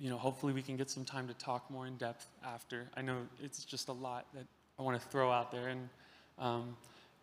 you 0.00 0.08
know, 0.08 0.16
hopefully 0.16 0.52
we 0.52 0.62
can 0.62 0.76
get 0.76 0.88
some 0.88 1.04
time 1.04 1.28
to 1.28 1.34
talk 1.34 1.70
more 1.70 1.86
in 1.86 1.96
depth 1.96 2.26
after. 2.44 2.88
I 2.96 3.02
know 3.02 3.18
it's 3.42 3.64
just 3.64 3.88
a 3.88 3.92
lot 3.92 4.26
that 4.34 4.46
I 4.78 4.82
want 4.82 5.00
to 5.00 5.08
throw 5.08 5.30
out 5.30 5.52
there, 5.52 5.68
and 5.68 5.88
um, 6.38 6.76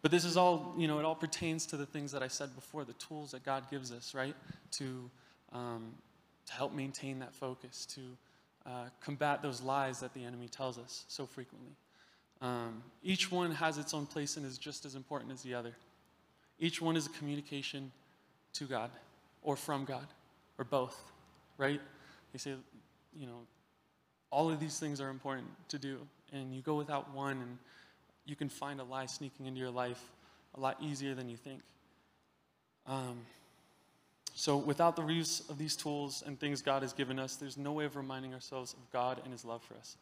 but 0.03 0.11
this 0.11 0.23
is 0.23 0.37
all, 0.37 0.75
you 0.77 0.87
know, 0.87 0.99
it 0.99 1.05
all 1.05 1.15
pertains 1.15 1.65
to 1.67 1.77
the 1.77 1.85
things 1.87 2.11
that 2.11 2.21
I 2.21 2.27
said 2.27 2.55
before, 2.55 2.85
the 2.85 2.93
tools 2.93 3.31
that 3.31 3.43
God 3.43 3.63
gives 3.71 3.91
us, 3.91 4.13
right, 4.13 4.35
to 4.73 5.09
um, 5.51 5.95
to 6.45 6.53
help 6.53 6.73
maintain 6.73 7.19
that 7.19 7.33
focus, 7.33 7.85
to 7.87 8.01
uh, 8.65 8.85
combat 9.01 9.41
those 9.41 9.61
lies 9.61 9.99
that 9.99 10.13
the 10.13 10.23
enemy 10.23 10.47
tells 10.47 10.77
us 10.77 11.05
so 11.07 11.25
frequently. 11.25 11.71
Um, 12.41 12.83
each 13.03 13.31
one 13.31 13.51
has 13.51 13.77
its 13.77 13.93
own 13.93 14.05
place 14.05 14.37
and 14.37 14.45
is 14.45 14.57
just 14.57 14.85
as 14.85 14.95
important 14.95 15.31
as 15.31 15.41
the 15.41 15.53
other. 15.53 15.73
Each 16.59 16.81
one 16.81 16.95
is 16.95 17.07
a 17.07 17.09
communication 17.09 17.91
to 18.53 18.65
God 18.65 18.91
or 19.41 19.55
from 19.55 19.85
God 19.85 20.07
or 20.57 20.65
both, 20.65 20.97
right? 21.57 21.81
They 22.37 22.51
say, 22.51 22.55
you 23.15 23.25
know, 23.25 23.39
all 24.29 24.51
of 24.51 24.59
these 24.59 24.77
things 24.77 25.01
are 25.01 25.09
important 25.09 25.47
to 25.69 25.79
do, 25.79 25.97
and 26.31 26.53
you 26.53 26.61
go 26.61 26.75
without 26.75 27.11
one, 27.11 27.31
and 27.31 27.57
you 28.27 28.35
can 28.35 28.47
find 28.47 28.79
a 28.79 28.83
lie 28.83 29.07
sneaking 29.07 29.47
into 29.47 29.59
your 29.59 29.71
life 29.71 29.99
a 30.53 30.59
lot 30.59 30.77
easier 30.79 31.15
than 31.15 31.29
you 31.29 31.35
think. 31.35 31.61
Um, 32.85 33.21
so, 34.35 34.55
without 34.55 34.95
the 34.95 35.03
use 35.07 35.49
of 35.49 35.57
these 35.57 35.75
tools 35.75 36.23
and 36.27 36.39
things 36.39 36.61
God 36.61 36.83
has 36.83 36.93
given 36.93 37.17
us, 37.17 37.37
there's 37.37 37.57
no 37.57 37.71
way 37.71 37.85
of 37.85 37.95
reminding 37.95 38.35
ourselves 38.35 38.73
of 38.73 38.91
God 38.91 39.19
and 39.23 39.31
His 39.31 39.43
love 39.43 39.63
for 39.63 39.73
us. 39.73 39.97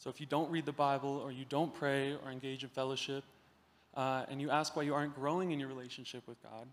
So, 0.00 0.10
if 0.10 0.20
you 0.20 0.26
don't 0.26 0.50
read 0.50 0.66
the 0.66 0.72
Bible, 0.72 1.20
or 1.22 1.30
you 1.30 1.44
don't 1.48 1.72
pray, 1.72 2.16
or 2.24 2.32
engage 2.32 2.64
in 2.64 2.68
fellowship, 2.68 3.22
uh, 3.94 4.24
and 4.28 4.40
you 4.40 4.50
ask 4.50 4.74
why 4.74 4.82
you 4.82 4.92
aren't 4.92 5.14
growing 5.14 5.52
in 5.52 5.60
your 5.60 5.68
relationship 5.68 6.26
with 6.26 6.42
God, 6.42 6.66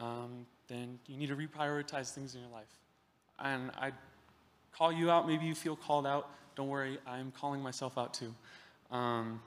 um, 0.00 0.44
then 0.66 0.98
you 1.06 1.16
need 1.16 1.28
to 1.28 1.36
reprioritize 1.36 2.12
things 2.12 2.34
in 2.34 2.40
your 2.40 2.50
life. 2.50 2.81
And 3.42 3.70
I 3.76 3.92
call 4.76 4.92
you 4.92 5.10
out. 5.10 5.26
Maybe 5.26 5.44
you 5.46 5.54
feel 5.54 5.76
called 5.76 6.06
out. 6.06 6.30
Don't 6.54 6.68
worry, 6.68 6.98
I'm 7.06 7.32
calling 7.32 7.62
myself 7.62 7.96
out 7.96 8.14
too. 8.14 8.34
Um, 8.90 9.40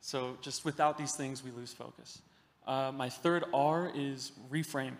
so, 0.00 0.36
just 0.40 0.64
without 0.64 0.98
these 0.98 1.14
things, 1.14 1.42
we 1.42 1.50
lose 1.50 1.72
focus. 1.72 2.20
Uh, 2.66 2.92
my 2.94 3.08
third 3.08 3.44
R 3.54 3.90
is 3.94 4.32
reframe. 4.50 4.92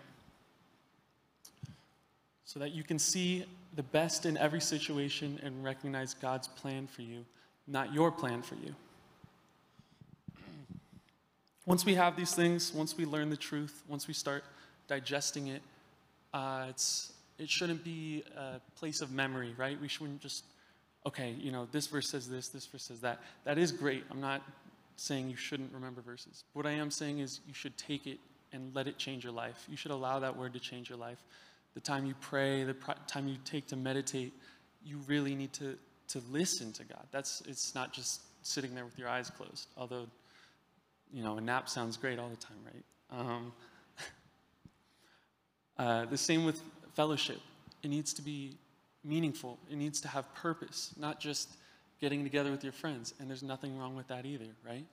So 2.45 2.59
that 2.59 2.71
you 2.71 2.83
can 2.83 2.97
see 2.97 3.45
the 3.75 3.83
best 3.83 4.25
in 4.25 4.37
every 4.37 4.61
situation 4.61 5.39
and 5.43 5.63
recognize 5.63 6.13
God's 6.13 6.47
plan 6.47 6.87
for 6.87 7.03
you, 7.03 7.25
not 7.67 7.93
your 7.93 8.11
plan 8.11 8.41
for 8.41 8.55
you. 8.55 8.73
Once 11.65 11.85
we 11.85 11.93
have 11.95 12.15
these 12.15 12.33
things, 12.33 12.73
once 12.73 12.95
we 12.95 13.05
learn 13.05 13.29
the 13.29 13.37
truth, 13.37 13.83
once 13.89 14.07
we 14.07 14.13
start 14.13 14.45
digesting 14.87 15.47
it, 15.47 15.61
uh, 16.33 16.67
it's, 16.69 17.11
it 17.39 17.49
shouldn't 17.49 17.83
be 17.83 18.23
a 18.35 18.59
place 18.75 19.01
of 19.01 19.11
memory, 19.11 19.53
right? 19.57 19.79
We 19.79 19.87
shouldn't 19.87 20.21
just, 20.21 20.43
okay, 21.05 21.35
you 21.37 21.51
know, 21.51 21.67
this 21.71 21.87
verse 21.87 22.09
says 22.09 22.27
this, 22.27 22.49
this 22.49 22.65
verse 22.65 22.83
says 22.83 23.01
that. 23.01 23.21
That 23.43 23.57
is 23.57 23.71
great. 23.71 24.03
I'm 24.09 24.21
not 24.21 24.41
saying 24.95 25.29
you 25.29 25.35
shouldn't 25.35 25.71
remember 25.73 26.01
verses. 26.01 26.43
What 26.53 26.65
I 26.65 26.71
am 26.71 26.89
saying 26.89 27.19
is 27.19 27.41
you 27.47 27.53
should 27.53 27.77
take 27.77 28.07
it 28.07 28.19
and 28.51 28.73
let 28.75 28.87
it 28.87 28.97
change 28.97 29.23
your 29.23 29.33
life. 29.33 29.65
You 29.69 29.77
should 29.77 29.91
allow 29.91 30.19
that 30.19 30.35
word 30.35 30.53
to 30.53 30.59
change 30.59 30.89
your 30.89 30.97
life. 30.97 31.19
The 31.75 31.81
time 31.81 32.05
you 32.05 32.15
pray, 32.21 32.63
the 32.63 32.75
time 33.07 33.27
you 33.27 33.37
take 33.45 33.67
to 33.67 33.75
meditate, 33.75 34.33
you 34.83 34.99
really 35.07 35.35
need 35.35 35.53
to, 35.53 35.77
to 36.09 36.21
listen 36.31 36.73
to 36.73 36.83
God. 36.83 37.05
That's, 37.11 37.41
it's 37.47 37.75
not 37.75 37.93
just 37.93 38.21
sitting 38.41 38.73
there 38.73 38.85
with 38.85 38.97
your 38.97 39.09
eyes 39.09 39.29
closed, 39.29 39.67
although, 39.77 40.07
you 41.13 41.23
know, 41.23 41.37
a 41.37 41.41
nap 41.41 41.69
sounds 41.69 41.97
great 41.97 42.17
all 42.17 42.29
the 42.29 42.35
time, 42.35 42.57
right? 42.65 43.19
Um, 43.19 43.53
uh, 45.77 46.05
the 46.05 46.17
same 46.17 46.45
with 46.45 46.61
fellowship. 46.97 47.39
It 47.83 47.89
needs 47.89 48.11
to 48.15 48.23
be 48.23 48.57
meaningful, 49.03 49.59
it 49.71 49.77
needs 49.77 50.01
to 50.01 50.07
have 50.07 50.25
purpose, 50.33 50.93
not 50.97 51.19
just 51.19 51.55
getting 52.01 52.23
together 52.23 52.49
with 52.49 52.63
your 52.63 52.73
friends. 52.73 53.13
And 53.19 53.29
there's 53.29 53.43
nothing 53.43 53.77
wrong 53.77 53.95
with 53.95 54.07
that 54.07 54.25
either, 54.25 54.51
right? 54.65 54.85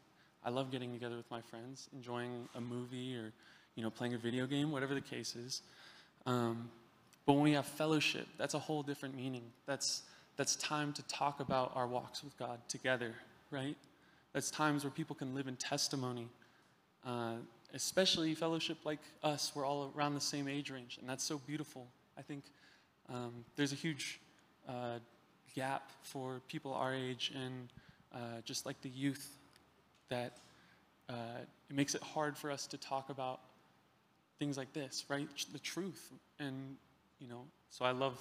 I 0.45 0.51
love 0.51 0.71
getting 0.71 0.93
together 0.93 1.17
with 1.17 1.31
my 1.31 1.41
friends, 1.41 1.89
enjoying 1.95 2.47
a 2.55 2.61
movie 2.61 3.17
or 3.17 3.33
you 3.75 3.83
know 3.83 3.91
playing 3.91 4.13
a 4.13 4.19
video 4.19 4.47
game, 4.47 4.71
whatever 4.71 4.95
the 4.95 5.01
case 5.01 5.35
is. 5.35 5.63
Um, 6.27 6.71
but 7.25 7.33
when 7.33 7.43
we 7.43 7.53
have 7.53 7.67
fellowship, 7.67 8.27
that's 8.37 8.53
a 8.53 8.59
whole 8.59 8.83
different 8.83 9.17
meaning. 9.17 9.45
That's 9.67 10.03
that's 10.37 10.57
time 10.57 10.93
to 10.93 11.03
talk 11.05 11.41
about 11.41 11.73
our 11.75 11.87
walks 11.87 12.23
with 12.23 12.37
God 12.39 12.59
together, 12.69 13.15
right? 13.51 13.77
That's 14.35 14.51
times 14.51 14.85
where 14.85 14.91
people 14.91 15.17
can 15.17 15.35
live 15.35 15.49
in 15.49 15.57
testimony. 15.57 16.29
Uh, 17.07 17.37
especially 17.75 18.35
fellowship 18.35 18.79
like 18.85 19.01
us, 19.23 19.53
we're 19.55 19.67
all 19.67 19.93
around 19.97 20.15
the 20.15 20.21
same 20.21 20.49
age 20.49 20.71
range, 20.71 20.99
and 21.01 21.09
that's 21.09 21.25
so 21.25 21.39
beautiful. 21.47 21.87
I 22.17 22.23
think 22.23 22.45
um, 23.09 23.45
there's 23.57 23.73
a 23.73 23.77
huge 23.77 24.21
uh, 24.69 24.99
gap 25.55 25.91
for 26.03 26.41
people 26.49 26.73
our 26.73 26.95
age 26.95 27.33
and 27.35 27.69
uh, 28.15 28.41
just 28.45 28.65
like 28.65 28.81
the 28.83 28.89
youth 28.89 29.37
that 30.09 30.39
uh, 31.09 31.43
it 31.69 31.77
makes 31.77 31.95
it 31.95 32.03
hard 32.03 32.37
for 32.37 32.51
us 32.51 32.67
to 32.69 32.79
talk 32.79 33.11
about 33.11 33.41
things 34.39 34.57
like 34.57 34.73
this, 34.73 35.05
right? 35.09 35.29
The 35.53 35.59
truth. 35.59 36.13
And, 36.39 36.77
you 37.21 37.29
know, 37.29 37.43
so 37.71 37.85
I 37.85 37.91
love, 37.91 38.19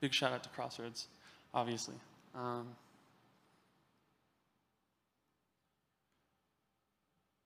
big 0.00 0.12
shout 0.12 0.32
out 0.32 0.42
to 0.42 0.48
Crossroads, 0.50 1.06
obviously. 1.52 1.96
Um, 2.34 2.66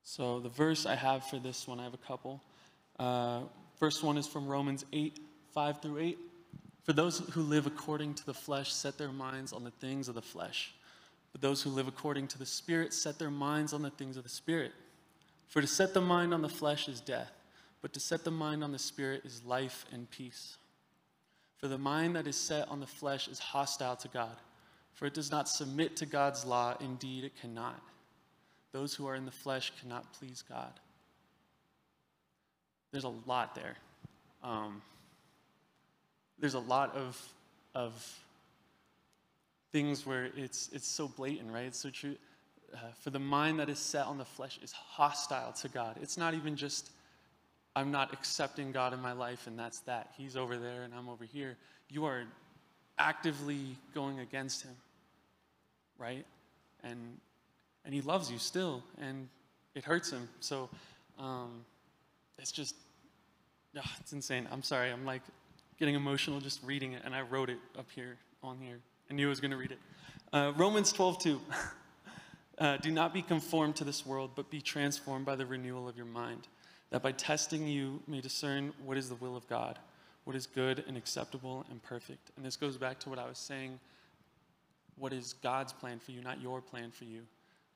So 0.09 0.39
the 0.39 0.49
verse 0.49 0.87
I 0.87 0.95
have 0.95 1.23
for 1.23 1.37
this 1.37 1.67
one, 1.67 1.79
I 1.79 1.83
have 1.83 1.93
a 1.93 1.97
couple. 1.97 2.41
Uh, 2.97 3.41
first 3.77 4.01
one 4.01 4.17
is 4.17 4.25
from 4.25 4.47
Romans 4.47 4.83
8, 4.91 5.19
5 5.53 5.81
through 5.83 5.99
8. 5.99 6.17
For 6.81 6.93
those 6.93 7.19
who 7.19 7.43
live 7.43 7.67
according 7.67 8.15
to 8.15 8.25
the 8.25 8.33
flesh 8.33 8.73
set 8.73 8.97
their 8.97 9.11
minds 9.11 9.53
on 9.53 9.63
the 9.63 9.69
things 9.69 10.07
of 10.07 10.15
the 10.15 10.21
flesh. 10.23 10.73
But 11.31 11.41
those 11.41 11.61
who 11.61 11.69
live 11.69 11.87
according 11.87 12.25
to 12.29 12.39
the 12.39 12.45
Spirit 12.47 12.91
set 12.91 13.19
their 13.19 13.29
minds 13.29 13.71
on 13.71 13.83
the 13.83 13.91
things 13.91 14.17
of 14.17 14.23
the 14.23 14.29
Spirit. 14.29 14.71
For 15.47 15.61
to 15.61 15.67
set 15.67 15.93
the 15.93 16.01
mind 16.01 16.33
on 16.33 16.41
the 16.41 16.49
flesh 16.49 16.87
is 16.87 17.01
death, 17.01 17.31
but 17.83 17.93
to 17.93 17.99
set 17.99 18.23
the 18.23 18.31
mind 18.31 18.63
on 18.63 18.71
the 18.71 18.79
Spirit 18.79 19.21
is 19.25 19.45
life 19.45 19.85
and 19.93 20.09
peace. 20.09 20.57
For 21.57 21.67
the 21.67 21.77
mind 21.77 22.15
that 22.15 22.25
is 22.25 22.35
set 22.35 22.67
on 22.69 22.79
the 22.79 22.87
flesh 22.87 23.27
is 23.27 23.37
hostile 23.37 23.95
to 23.97 24.07
God, 24.07 24.37
for 24.95 25.05
it 25.05 25.13
does 25.13 25.29
not 25.29 25.47
submit 25.47 25.95
to 25.97 26.07
God's 26.07 26.45
law, 26.45 26.75
indeed, 26.79 27.25
it 27.25 27.39
cannot. 27.39 27.79
Those 28.71 28.93
who 28.93 29.07
are 29.07 29.15
in 29.15 29.25
the 29.25 29.31
flesh 29.31 29.71
cannot 29.81 30.13
please 30.13 30.43
God. 30.47 30.71
There's 32.91 33.03
a 33.03 33.13
lot 33.25 33.55
there. 33.55 33.75
Um, 34.43 34.81
there's 36.39 36.53
a 36.53 36.59
lot 36.59 36.95
of, 36.95 37.21
of 37.75 38.19
things 39.71 40.05
where 40.05 40.29
it's, 40.35 40.69
it's 40.73 40.87
so 40.87 41.07
blatant, 41.07 41.51
right? 41.51 41.65
It's 41.65 41.79
so 41.79 41.89
true. 41.89 42.15
Uh, 42.73 42.77
for 42.99 43.09
the 43.09 43.19
mind 43.19 43.59
that 43.59 43.69
is 43.69 43.79
set 43.79 44.05
on 44.05 44.17
the 44.17 44.25
flesh 44.25 44.59
is 44.63 44.71
hostile 44.71 45.51
to 45.53 45.67
God. 45.69 45.97
It's 46.01 46.17
not 46.17 46.33
even 46.33 46.55
just, 46.55 46.91
I'm 47.75 47.91
not 47.91 48.13
accepting 48.13 48.71
God 48.71 48.93
in 48.93 49.01
my 49.01 49.13
life 49.13 49.47
and 49.47 49.57
that's 49.57 49.79
that. 49.81 50.11
He's 50.17 50.37
over 50.37 50.57
there 50.57 50.83
and 50.83 50.93
I'm 50.93 51.09
over 51.09 51.25
here. 51.25 51.57
You 51.89 52.05
are 52.05 52.23
actively 52.97 53.75
going 53.93 54.19
against 54.19 54.63
Him, 54.63 54.75
right? 55.97 56.25
And 56.83 57.17
and 57.85 57.93
he 57.93 58.01
loves 58.01 58.31
you 58.31 58.37
still, 58.37 58.83
and 58.99 59.27
it 59.75 59.83
hurts 59.83 60.11
him. 60.11 60.27
So 60.39 60.69
um, 61.17 61.65
it's 62.37 62.51
just, 62.51 62.75
oh, 63.77 63.81
it's 63.99 64.13
insane. 64.13 64.47
I'm 64.51 64.63
sorry. 64.63 64.91
I'm 64.91 65.05
like 65.05 65.21
getting 65.79 65.95
emotional 65.95 66.39
just 66.39 66.61
reading 66.63 66.93
it, 66.93 67.01
and 67.05 67.15
I 67.15 67.21
wrote 67.21 67.49
it 67.49 67.59
up 67.77 67.87
here 67.95 68.17
on 68.43 68.59
here. 68.59 68.79
I 69.09 69.13
knew 69.13 69.27
I 69.27 69.29
was 69.29 69.39
going 69.39 69.51
to 69.51 69.57
read 69.57 69.71
it. 69.71 69.79
Uh, 70.31 70.51
Romans 70.55 70.91
12, 70.91 71.19
2. 71.19 71.41
uh, 72.59 72.77
Do 72.77 72.91
not 72.91 73.13
be 73.13 73.21
conformed 73.21 73.75
to 73.77 73.83
this 73.83 74.05
world, 74.05 74.31
but 74.35 74.49
be 74.49 74.61
transformed 74.61 75.25
by 75.25 75.35
the 75.35 75.45
renewal 75.45 75.87
of 75.87 75.97
your 75.97 76.05
mind, 76.05 76.47
that 76.91 77.01
by 77.01 77.11
testing 77.11 77.67
you 77.67 78.01
may 78.07 78.21
discern 78.21 78.73
what 78.85 78.97
is 78.97 79.09
the 79.09 79.15
will 79.15 79.35
of 79.35 79.47
God, 79.47 79.79
what 80.25 80.35
is 80.35 80.45
good 80.45 80.83
and 80.87 80.95
acceptable 80.95 81.65
and 81.71 81.81
perfect. 81.81 82.31
And 82.35 82.45
this 82.45 82.55
goes 82.55 82.77
back 82.77 82.99
to 82.99 83.09
what 83.09 83.17
I 83.17 83.27
was 83.27 83.39
saying. 83.39 83.79
What 84.97 85.13
is 85.13 85.33
God's 85.41 85.73
plan 85.73 85.99
for 85.99 86.11
you, 86.11 86.21
not 86.21 86.41
your 86.41 86.61
plan 86.61 86.91
for 86.91 87.05
you? 87.05 87.21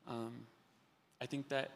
Um, 0.07 0.45
I 1.21 1.25
think 1.25 1.49
that 1.49 1.71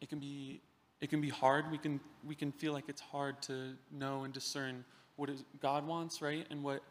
it 0.00 0.08
can 0.08 0.18
be 0.18 0.60
it 1.00 1.10
can 1.10 1.20
be 1.20 1.28
hard. 1.28 1.70
We 1.70 1.78
can 1.78 2.00
we 2.26 2.34
can 2.34 2.52
feel 2.52 2.72
like 2.72 2.88
it's 2.88 3.00
hard 3.00 3.42
to 3.42 3.74
know 3.90 4.24
and 4.24 4.32
discern 4.32 4.84
what 5.16 5.30
God 5.60 5.86
wants, 5.86 6.22
right, 6.22 6.46
and 6.50 6.62
what 6.62 6.82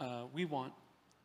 uh, 0.00 0.24
we 0.32 0.44
want. 0.44 0.72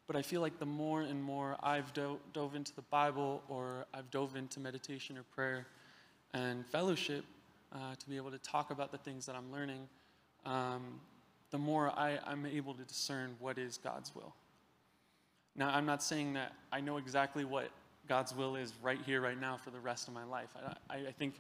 But 0.08 0.15
I 0.15 0.22
feel 0.22 0.39
like 0.39 0.60
the 0.60 0.65
more 0.65 1.01
and 1.01 1.22
more 1.22 1.58
I've 1.62 1.91
do- 1.94 2.20
dove 2.34 2.56
into 2.56 2.74
the 2.74 2.84
Bible 2.84 3.44
or 3.50 3.86
I've 3.94 4.10
dove 4.10 4.36
into 4.38 4.60
meditation 4.60 5.17
or 5.17 5.24
prayer 5.24 5.67
and 6.34 6.65
fellowship 6.65 7.25
uh, 7.74 7.96
to 8.00 8.10
be 8.10 8.15
able 8.15 8.32
to 8.32 8.39
talk 8.39 8.72
about 8.72 8.91
the 8.91 8.98
things 8.98 9.25
that 9.25 9.36
I'm 9.36 9.51
learning, 9.51 9.89
um, 10.46 11.01
the 11.51 11.58
more 11.58 11.89
I, 11.89 12.20
I'm 12.25 12.46
able 12.46 12.74
to 12.75 12.84
discern 12.84 13.36
what 13.39 13.58
is 13.58 13.77
God's 13.77 14.15
will. 14.15 14.34
Now, 15.56 15.70
I'm 15.70 15.86
not 15.86 16.01
saying 16.01 16.34
that 16.34 16.53
I 16.72 16.79
know 16.79 16.98
exactly 16.98 17.44
what 17.44 17.70
God's 18.08 18.36
will 18.36 18.56
is 18.56 18.74
right 18.82 19.00
here, 19.06 19.22
right 19.22 19.40
now, 19.40 19.58
for 19.58 19.70
the 19.70 19.80
rest 19.80 20.08
of 20.08 20.14
my 20.14 20.24
life. 20.24 20.50
I, 20.90 20.96
I, 20.96 21.12
think 21.12 21.36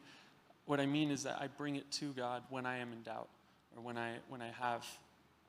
what 0.65 0.79
I 0.79 0.85
mean 0.85 1.11
is 1.11 1.23
that 1.23 1.37
I 1.39 1.47
bring 1.47 1.75
it 1.75 1.89
to 1.93 2.11
God 2.13 2.43
when 2.49 2.65
I 2.65 2.77
am 2.77 2.91
in 2.91 3.01
doubt 3.03 3.29
or 3.75 3.81
when 3.81 3.97
I, 3.97 4.15
when 4.29 4.41
I 4.41 4.51
have 4.59 4.85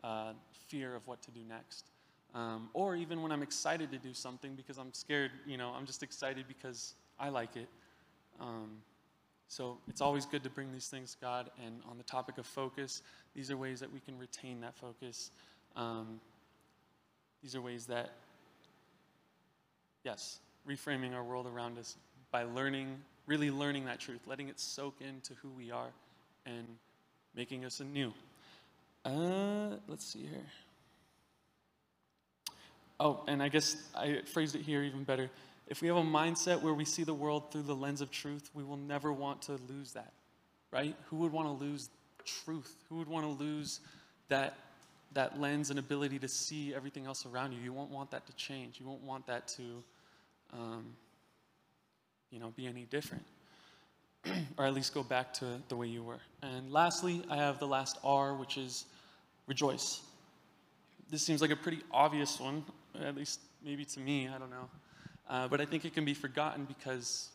uh, 0.04 0.32
fear 0.68 0.94
of 0.94 1.06
what 1.06 1.22
to 1.22 1.30
do 1.30 1.40
next. 1.48 1.90
Um, 2.34 2.68
or 2.74 2.94
even 2.94 3.22
when 3.22 3.32
I'm 3.32 3.42
excited 3.42 3.90
to 3.90 3.98
do 3.98 4.12
something 4.12 4.54
because 4.54 4.78
I'm 4.78 4.92
scared, 4.92 5.30
you 5.46 5.56
know, 5.56 5.72
I'm 5.76 5.86
just 5.86 6.02
excited 6.02 6.46
because 6.46 6.94
I 7.18 7.30
like 7.30 7.56
it. 7.56 7.68
Um, 8.38 8.78
so 9.48 9.78
it's 9.88 10.02
always 10.02 10.26
good 10.26 10.42
to 10.44 10.50
bring 10.50 10.72
these 10.72 10.88
things 10.88 11.12
to 11.12 11.20
God. 11.20 11.50
And 11.64 11.80
on 11.90 11.96
the 11.96 12.04
topic 12.04 12.38
of 12.38 12.46
focus, 12.46 13.02
these 13.34 13.50
are 13.50 13.56
ways 13.56 13.80
that 13.80 13.92
we 13.92 13.98
can 14.00 14.18
retain 14.18 14.60
that 14.60 14.76
focus. 14.76 15.30
Um, 15.74 16.20
these 17.42 17.56
are 17.56 17.62
ways 17.62 17.86
that, 17.86 18.10
yes, 20.04 20.40
reframing 20.66 21.14
our 21.14 21.24
world 21.24 21.46
around 21.46 21.78
us 21.78 21.96
by 22.30 22.44
learning, 22.44 22.98
really 23.26 23.50
learning 23.50 23.84
that 23.86 24.00
truth, 24.00 24.20
letting 24.26 24.48
it 24.48 24.58
soak 24.58 24.94
into 25.00 25.34
who 25.42 25.48
we 25.50 25.70
are, 25.70 25.90
and 26.46 26.66
making 27.34 27.64
us 27.64 27.80
anew. 27.80 28.12
Uh, 29.04 29.76
let's 29.86 30.04
see 30.04 30.20
here. 30.20 30.46
Oh, 33.00 33.22
and 33.28 33.42
I 33.42 33.48
guess 33.48 33.76
I 33.94 34.22
phrased 34.26 34.56
it 34.56 34.62
here 34.62 34.82
even 34.82 35.04
better. 35.04 35.30
If 35.68 35.82
we 35.82 35.88
have 35.88 35.98
a 35.98 36.02
mindset 36.02 36.62
where 36.62 36.74
we 36.74 36.84
see 36.84 37.04
the 37.04 37.14
world 37.14 37.52
through 37.52 37.62
the 37.62 37.74
lens 37.74 38.00
of 38.00 38.10
truth, 38.10 38.50
we 38.54 38.64
will 38.64 38.76
never 38.76 39.12
want 39.12 39.42
to 39.42 39.52
lose 39.68 39.92
that, 39.92 40.12
right? 40.72 40.96
Who 41.10 41.16
would 41.18 41.32
want 41.32 41.46
to 41.46 41.52
lose 41.52 41.90
truth? 42.24 42.74
Who 42.88 42.96
would 42.96 43.08
want 43.08 43.24
to 43.24 43.44
lose 43.44 43.80
that, 44.28 44.56
that 45.12 45.38
lens 45.38 45.70
and 45.70 45.78
ability 45.78 46.18
to 46.20 46.28
see 46.28 46.74
everything 46.74 47.06
else 47.06 47.26
around 47.26 47.52
you? 47.52 47.60
You 47.60 47.72
won't 47.72 47.90
want 47.90 48.10
that 48.10 48.26
to 48.26 48.32
change. 48.34 48.80
You 48.80 48.86
won't 48.86 49.02
want 49.02 49.26
that 49.26 49.46
to, 49.48 49.84
um, 50.52 50.86
you 52.30 52.38
know, 52.38 52.52
be 52.56 52.66
any 52.66 52.84
different. 52.84 53.24
or 54.56 54.66
at 54.66 54.74
least 54.74 54.94
go 54.94 55.02
back 55.02 55.32
to 55.34 55.60
the 55.68 55.76
way 55.76 55.86
you 55.86 56.02
were. 56.02 56.20
And 56.42 56.72
lastly, 56.72 57.22
I 57.30 57.36
have 57.36 57.58
the 57.58 57.66
last 57.66 57.98
R, 58.04 58.34
which 58.34 58.56
is 58.56 58.84
rejoice. 59.46 60.00
This 61.10 61.22
seems 61.22 61.40
like 61.40 61.50
a 61.50 61.56
pretty 61.56 61.80
obvious 61.90 62.38
one, 62.38 62.64
at 63.00 63.16
least 63.16 63.40
maybe 63.64 63.84
to 63.84 64.00
me, 64.00 64.28
I 64.28 64.38
don't 64.38 64.50
know. 64.50 64.68
Uh, 65.28 65.48
but 65.48 65.60
I 65.60 65.64
think 65.64 65.84
it 65.84 65.94
can 65.94 66.04
be 66.04 66.14
forgotten 66.14 66.64
because 66.64 67.28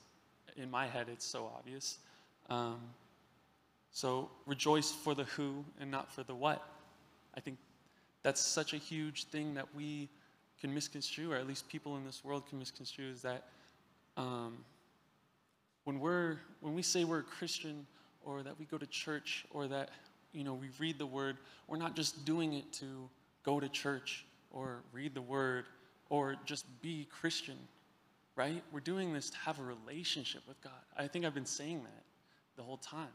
in 0.55 0.69
my 0.69 0.87
head 0.87 1.07
it's 1.11 1.25
so 1.25 1.51
obvious. 1.57 1.97
Um, 2.49 2.79
so 3.91 4.29
rejoice 4.45 4.91
for 4.91 5.15
the 5.15 5.23
who 5.25 5.63
and 5.79 5.89
not 5.89 6.11
for 6.11 6.23
the 6.23 6.35
what. 6.35 6.67
I 7.35 7.39
think 7.39 7.57
that's 8.21 8.41
such 8.41 8.73
a 8.73 8.77
huge 8.77 9.25
thing 9.25 9.55
that 9.55 9.75
we 9.75 10.09
can 10.63 10.73
misconstrue, 10.73 11.33
or 11.33 11.35
at 11.35 11.45
least 11.45 11.67
people 11.67 11.97
in 11.97 12.05
this 12.05 12.23
world 12.23 12.47
can 12.47 12.57
misconstrue, 12.57 13.09
is 13.11 13.21
that 13.21 13.43
um, 14.15 14.59
when 15.83 15.99
we're 15.99 16.37
when 16.61 16.73
we 16.73 16.81
say 16.81 17.03
we're 17.03 17.19
a 17.19 17.23
Christian 17.23 17.85
or 18.23 18.43
that 18.43 18.57
we 18.57 18.63
go 18.63 18.77
to 18.77 18.85
church 18.85 19.45
or 19.51 19.67
that 19.67 19.89
you 20.31 20.45
know 20.45 20.53
we 20.53 20.69
read 20.79 20.97
the 20.97 21.05
word, 21.05 21.35
we're 21.67 21.75
not 21.75 21.97
just 21.97 22.23
doing 22.23 22.53
it 22.53 22.71
to 22.71 22.85
go 23.43 23.59
to 23.59 23.67
church 23.67 24.25
or 24.51 24.83
read 24.93 25.13
the 25.13 25.21
word 25.21 25.65
or 26.09 26.37
just 26.45 26.65
be 26.81 27.09
Christian, 27.11 27.57
right? 28.37 28.63
We're 28.71 28.79
doing 28.79 29.11
this 29.11 29.29
to 29.31 29.37
have 29.39 29.59
a 29.59 29.63
relationship 29.63 30.43
with 30.47 30.61
God. 30.61 30.71
I 30.97 31.09
think 31.09 31.25
I've 31.25 31.33
been 31.33 31.45
saying 31.45 31.83
that 31.83 32.03
the 32.55 32.63
whole 32.63 32.77
time. 32.77 33.07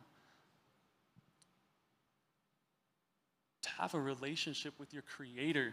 To 3.62 3.70
have 3.78 3.94
a 3.94 4.00
relationship 4.00 4.74
with 4.78 4.92
your 4.92 5.02
creator, 5.02 5.72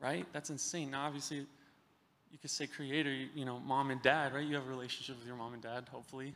right? 0.00 0.26
That's 0.32 0.50
insane. 0.50 0.90
Now 0.90 1.06
obviously 1.06 1.46
you 2.30 2.38
could 2.40 2.50
say 2.50 2.66
creator, 2.66 3.12
you 3.34 3.44
know, 3.44 3.60
mom 3.60 3.90
and 3.90 4.02
dad, 4.02 4.34
right? 4.34 4.44
You 4.44 4.54
have 4.56 4.66
a 4.66 4.70
relationship 4.70 5.18
with 5.18 5.26
your 5.26 5.36
mom 5.36 5.54
and 5.54 5.62
dad, 5.62 5.88
hopefully. 5.90 6.34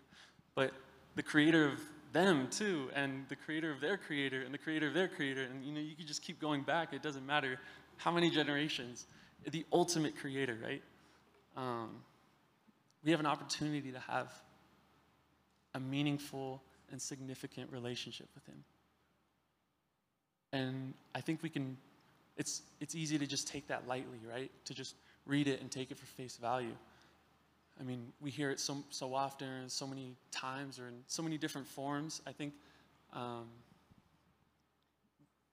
But 0.55 0.73
the 1.17 1.23
creator 1.23 1.67
of 1.67 1.81
them 2.13 2.49
too, 2.51 2.91
and 2.95 3.27
the 3.29 3.37
creator 3.37 3.71
of 3.71 3.81
their 3.81 3.97
creator, 3.97 4.43
and 4.43 4.53
the 4.53 4.59
creator 4.59 4.89
of 4.89 4.95
their 4.95 5.09
creator, 5.09 5.43
and 5.43 5.65
you 5.65 5.73
know, 5.73 5.81
you 5.81 5.95
could 5.95 6.07
just 6.07 6.23
keep 6.23 6.41
going 6.41 6.63
back. 6.63 6.93
It 6.93 7.03
doesn't 7.03 7.27
matter 7.27 7.59
how 7.97 8.11
many 8.11 8.31
generations. 8.31 9.07
The 9.51 9.65
ultimate 9.73 10.17
creator, 10.17 10.57
right? 10.63 10.83
Um, 11.57 12.03
we 13.05 13.11
have 13.11 13.21
an 13.21 13.27
opportunity 13.27 13.93
to 13.93 14.01
have 14.01 14.33
a 15.75 15.81
meaningful 15.81 16.63
and 16.91 17.01
significant 17.01 17.71
relationship 17.71 18.29
with 18.35 18.47
Him. 18.47 18.65
And 20.53 20.95
I 21.15 21.21
think 21.21 21.43
we 21.43 21.49
can, 21.49 21.77
it's, 22.37 22.63
it's 22.81 22.95
easy 22.95 23.19
to 23.19 23.27
just 23.27 23.49
take 23.49 23.69
that 23.69 23.87
lightly, 23.87 24.19
right? 24.31 24.51
To 24.67 24.75
just 24.75 24.95
read 25.27 25.49
it 25.49 25.61
and 25.61 25.71
take 25.71 25.91
it 25.91 25.99
for 25.99 26.07
face 26.07 26.37
value. 26.37 26.75
I 27.79 27.83
mean, 27.83 28.13
we 28.21 28.31
hear 28.31 28.51
it 28.51 28.61
so, 28.61 28.79
so 28.91 29.15
often 29.15 29.49
and 29.49 29.71
so 29.71 29.87
many 29.87 30.15
times 30.31 30.79
or 30.79 30.89
in 30.89 30.95
so 31.07 31.23
many 31.23 31.39
different 31.39 31.67
forms. 31.67 32.21
I 32.27 32.33
think 32.33 32.53
um, 33.13 33.47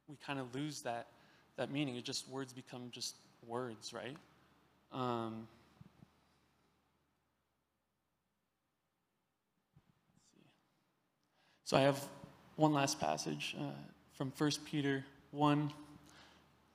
we 0.08 0.16
kind 0.26 0.40
of 0.40 0.54
lose 0.54 0.82
that, 0.82 1.08
that 1.56 1.72
meaning. 1.72 1.96
It 1.96 2.04
just, 2.04 2.28
words 2.30 2.54
become 2.54 2.90
just 2.92 3.16
words, 3.46 3.94
right? 3.94 4.16
Um, 4.92 5.48
So 11.68 11.76
I 11.76 11.82
have 11.82 12.02
one 12.56 12.72
last 12.72 12.98
passage 12.98 13.54
uh, 13.60 13.63
from 14.13 14.32
1 14.38 14.52
Peter 14.63 15.04
1 15.32 15.70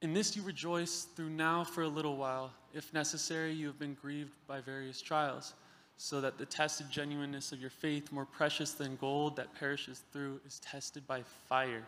In 0.00 0.12
this 0.12 0.36
you 0.36 0.42
rejoice 0.42 1.06
through 1.16 1.30
now 1.30 1.64
for 1.64 1.82
a 1.82 1.88
little 1.88 2.16
while. 2.16 2.52
If 2.72 2.92
necessary, 2.94 3.52
you 3.52 3.66
have 3.66 3.78
been 3.78 3.94
grieved 3.94 4.32
by 4.46 4.60
various 4.60 5.02
trials, 5.02 5.54
so 5.96 6.20
that 6.20 6.38
the 6.38 6.46
tested 6.46 6.88
genuineness 6.90 7.50
of 7.50 7.60
your 7.60 7.70
faith, 7.70 8.12
more 8.12 8.24
precious 8.24 8.72
than 8.72 8.96
gold 8.96 9.36
that 9.36 9.54
perishes 9.58 10.02
through, 10.12 10.40
is 10.46 10.60
tested 10.60 11.06
by 11.06 11.22
fire, 11.48 11.84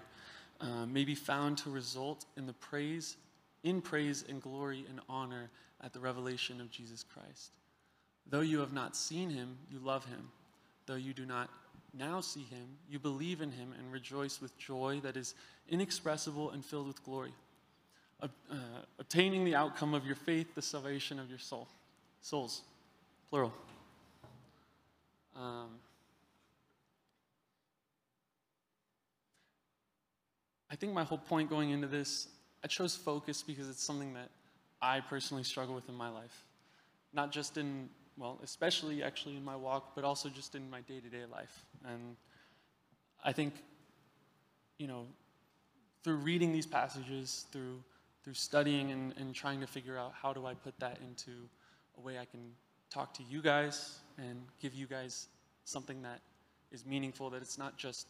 uh, 0.61 0.87
may 0.87 1.05
be 1.05 1.14
found 1.14 1.59
to 1.59 1.70
result 1.70 2.25
in 2.37 2.46
the 2.46 2.53
praise, 2.55 3.16
in 3.62 3.81
praise 3.81 4.25
and 4.29 4.42
glory 4.42 4.85
and 4.88 5.01
honor 5.09 5.51
at 5.83 5.92
the 5.92 6.01
revelation 6.01 6.61
of 6.61 6.70
Jesus 6.70 7.05
Christ. 7.05 7.53
Though 8.29 8.40
you 8.40 8.59
have 8.59 8.73
not 8.73 8.96
seen 8.96 9.31
him, 9.31 9.57
you 9.70 9.79
love 9.79 10.05
him 10.07 10.31
though 10.90 10.96
you 10.96 11.14
do 11.14 11.25
not 11.25 11.49
now 11.96 12.20
see 12.20 12.42
him, 12.42 12.66
you 12.88 12.99
believe 12.99 13.40
in 13.40 13.53
him 13.53 13.73
and 13.79 13.92
rejoice 13.92 14.40
with 14.40 14.59
joy 14.59 14.99
that 15.05 15.16
is 15.16 15.35
inexpressible 15.68 16.51
and 16.51 16.64
filled 16.64 16.88
with 16.88 17.03
glory, 17.05 17.33
uh, 18.22 18.56
the 19.44 19.54
outcome 19.54 19.94
of 19.94 20.06
your 20.06 20.16
faith, 20.16 20.54
the 20.54 20.62
salvation 20.62 21.18
of 21.18 21.28
your 21.28 21.38
soul. 21.38 21.68
Souls, 22.20 22.62
plural. 23.30 23.52
Um, 25.35 25.68
I 30.70 30.76
think 30.76 30.92
my 30.92 31.04
whole 31.04 31.18
point 31.18 31.48
going 31.48 31.70
into 31.70 31.87
this, 31.87 32.28
I 32.62 32.66
chose 32.66 32.94
focus 32.94 33.42
because 33.42 33.68
it's 33.68 33.83
something 33.83 34.12
that 34.14 34.28
I 34.83 35.00
personally 35.00 35.44
struggle 35.44 35.74
with 35.74 35.88
in 35.88 35.94
my 35.94 36.09
life. 36.09 36.44
Not 37.12 37.33
just 37.33 37.56
in 37.56 37.88
well, 38.20 38.38
especially 38.42 39.02
actually 39.02 39.37
in 39.37 39.44
my 39.44 39.56
walk, 39.56 39.94
but 39.94 40.04
also 40.04 40.28
just 40.28 40.54
in 40.54 40.68
my 40.70 40.83
day 40.83 41.00
to 41.00 41.09
day 41.09 41.24
life. 41.33 41.64
And 41.87 42.16
I 43.24 43.33
think, 43.33 43.54
you 44.78 44.87
know, 44.87 45.06
through 46.04 46.16
reading 46.16 46.52
these 46.52 46.66
passages, 46.66 47.46
through, 47.50 47.83
through 48.22 48.35
studying 48.35 48.90
and, 48.90 49.14
and 49.18 49.35
trying 49.35 49.61
to 49.61 49.66
figure 49.66 49.96
out 49.96 50.12
how 50.20 50.33
do 50.33 50.46
I 50.46 50.54
put 50.54 50.78
that 50.80 50.98
into 51.06 51.30
a 51.96 52.00
way 52.00 52.18
I 52.18 52.24
can 52.24 52.40
talk 52.90 53.14
to 53.14 53.22
you 53.22 53.40
guys 53.40 53.98
and 54.18 54.42
give 54.61 54.74
you 54.74 54.87
guys 54.87 55.28
something 55.64 56.02
that 56.02 56.20
is 56.72 56.85
meaningful, 56.85 57.30
that 57.30 57.42
it's 57.42 57.59
not 57.59 57.76
just 57.76 58.06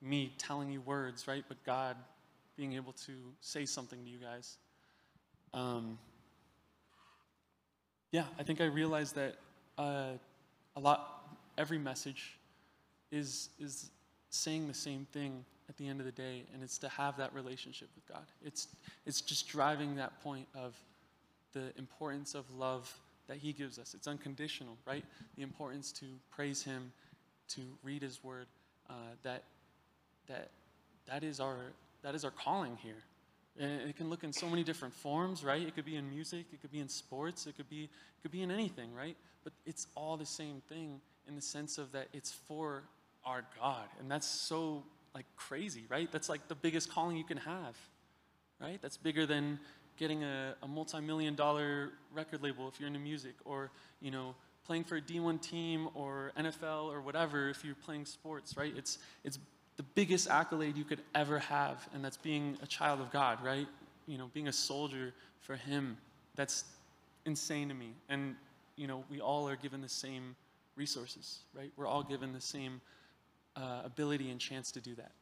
me 0.00 0.32
telling 0.38 0.70
you 0.70 0.80
words, 0.82 1.26
right? 1.26 1.44
But 1.48 1.62
God 1.64 1.96
being 2.56 2.74
able 2.74 2.92
to 2.92 3.12
say 3.40 3.64
something 3.64 4.02
to 4.04 4.10
you 4.10 4.18
guys. 4.18 4.58
Um, 5.54 5.98
yeah, 8.10 8.24
I 8.38 8.42
think 8.42 8.60
I 8.60 8.64
realized 8.64 9.14
that 9.16 9.36
uh, 9.76 10.12
a 10.76 10.80
lot, 10.80 11.36
every 11.56 11.78
message 11.78 12.38
is, 13.10 13.50
is 13.60 13.90
saying 14.30 14.66
the 14.66 14.74
same 14.74 15.06
thing 15.12 15.44
at 15.68 15.76
the 15.76 15.86
end 15.86 16.00
of 16.00 16.06
the 16.06 16.12
day, 16.12 16.44
and 16.54 16.62
it's 16.62 16.78
to 16.78 16.88
have 16.88 17.16
that 17.18 17.34
relationship 17.34 17.88
with 17.94 18.06
God. 18.08 18.24
It's, 18.44 18.68
it's 19.04 19.20
just 19.20 19.48
driving 19.48 19.96
that 19.96 20.20
point 20.22 20.46
of 20.54 20.74
the 21.52 21.72
importance 21.76 22.34
of 22.34 22.44
love 22.54 22.92
that 23.28 23.36
He 23.36 23.52
gives 23.52 23.78
us. 23.78 23.94
It's 23.94 24.06
unconditional, 24.06 24.76
right? 24.86 25.04
The 25.36 25.42
importance 25.42 25.92
to 25.92 26.06
praise 26.30 26.62
Him, 26.62 26.92
to 27.48 27.60
read 27.82 28.02
His 28.02 28.22
Word. 28.24 28.46
Uh, 28.88 28.94
that 29.22 29.44
that 30.28 30.50
that 31.06 31.22
is 31.22 31.40
our 31.40 31.58
that 32.02 32.14
is 32.14 32.24
our 32.24 32.30
calling 32.30 32.76
here. 32.82 33.02
And 33.60 33.82
it 33.82 33.96
can 33.96 34.08
look 34.08 34.22
in 34.22 34.32
so 34.32 34.48
many 34.48 34.62
different 34.62 34.94
forms, 34.94 35.42
right? 35.42 35.60
It 35.60 35.74
could 35.74 35.84
be 35.84 35.96
in 35.96 36.08
music, 36.08 36.46
it 36.52 36.60
could 36.60 36.70
be 36.70 36.78
in 36.78 36.88
sports, 36.88 37.46
it 37.46 37.56
could 37.56 37.68
be 37.68 37.84
it 37.84 38.22
could 38.22 38.30
be 38.30 38.42
in 38.42 38.50
anything, 38.50 38.94
right? 38.94 39.16
But 39.44 39.52
it's 39.66 39.88
all 39.94 40.16
the 40.16 40.26
same 40.26 40.62
thing 40.68 41.00
in 41.26 41.34
the 41.34 41.42
sense 41.42 41.76
of 41.76 41.92
that 41.92 42.08
it's 42.12 42.32
for 42.32 42.84
our 43.24 43.44
God. 43.60 43.84
And 44.00 44.10
that's 44.10 44.26
so 44.26 44.84
like 45.18 45.26
crazy, 45.36 45.82
right? 45.88 46.10
That's 46.12 46.28
like 46.28 46.46
the 46.46 46.54
biggest 46.54 46.92
calling 46.92 47.16
you 47.16 47.24
can 47.24 47.38
have. 47.38 47.76
Right? 48.60 48.78
That's 48.80 48.96
bigger 48.96 49.26
than 49.26 49.58
getting 49.96 50.22
a, 50.22 50.54
a 50.62 50.68
multi-million 50.68 51.34
dollar 51.34 51.90
record 52.12 52.40
label 52.40 52.68
if 52.68 52.78
you're 52.78 52.86
into 52.86 53.00
music 53.00 53.34
or, 53.44 53.70
you 54.00 54.12
know, 54.12 54.36
playing 54.64 54.84
for 54.84 54.96
a 54.96 55.00
D1 55.00 55.40
team 55.42 55.88
or 55.94 56.30
NFL 56.38 56.84
or 56.84 57.00
whatever 57.00 57.48
if 57.48 57.64
you're 57.64 57.74
playing 57.74 58.04
sports, 58.04 58.56
right? 58.56 58.72
It's 58.76 58.98
it's 59.24 59.40
the 59.76 59.82
biggest 59.82 60.28
accolade 60.28 60.76
you 60.76 60.84
could 60.84 61.00
ever 61.14 61.38
have, 61.38 61.88
and 61.92 62.04
that's 62.04 62.16
being 62.16 62.56
a 62.62 62.66
child 62.66 63.00
of 63.00 63.10
God, 63.10 63.42
right? 63.44 63.66
You 64.06 64.18
know, 64.18 64.30
being 64.32 64.48
a 64.48 64.52
soldier 64.52 65.14
for 65.40 65.56
Him. 65.56 65.96
That's 66.36 66.64
insane 67.24 67.68
to 67.68 67.74
me. 67.74 67.94
And, 68.08 68.36
you 68.76 68.86
know, 68.86 69.04
we 69.10 69.20
all 69.20 69.48
are 69.48 69.56
given 69.56 69.80
the 69.80 69.88
same 69.88 70.36
resources, 70.76 71.40
right? 71.54 71.72
We're 71.76 71.86
all 71.86 72.02
given 72.02 72.32
the 72.32 72.40
same 72.40 72.80
uh, 73.58 73.82
ability 73.84 74.30
and 74.30 74.40
chance 74.40 74.70
to 74.72 74.80
do 74.80 74.94
that. 74.94 75.12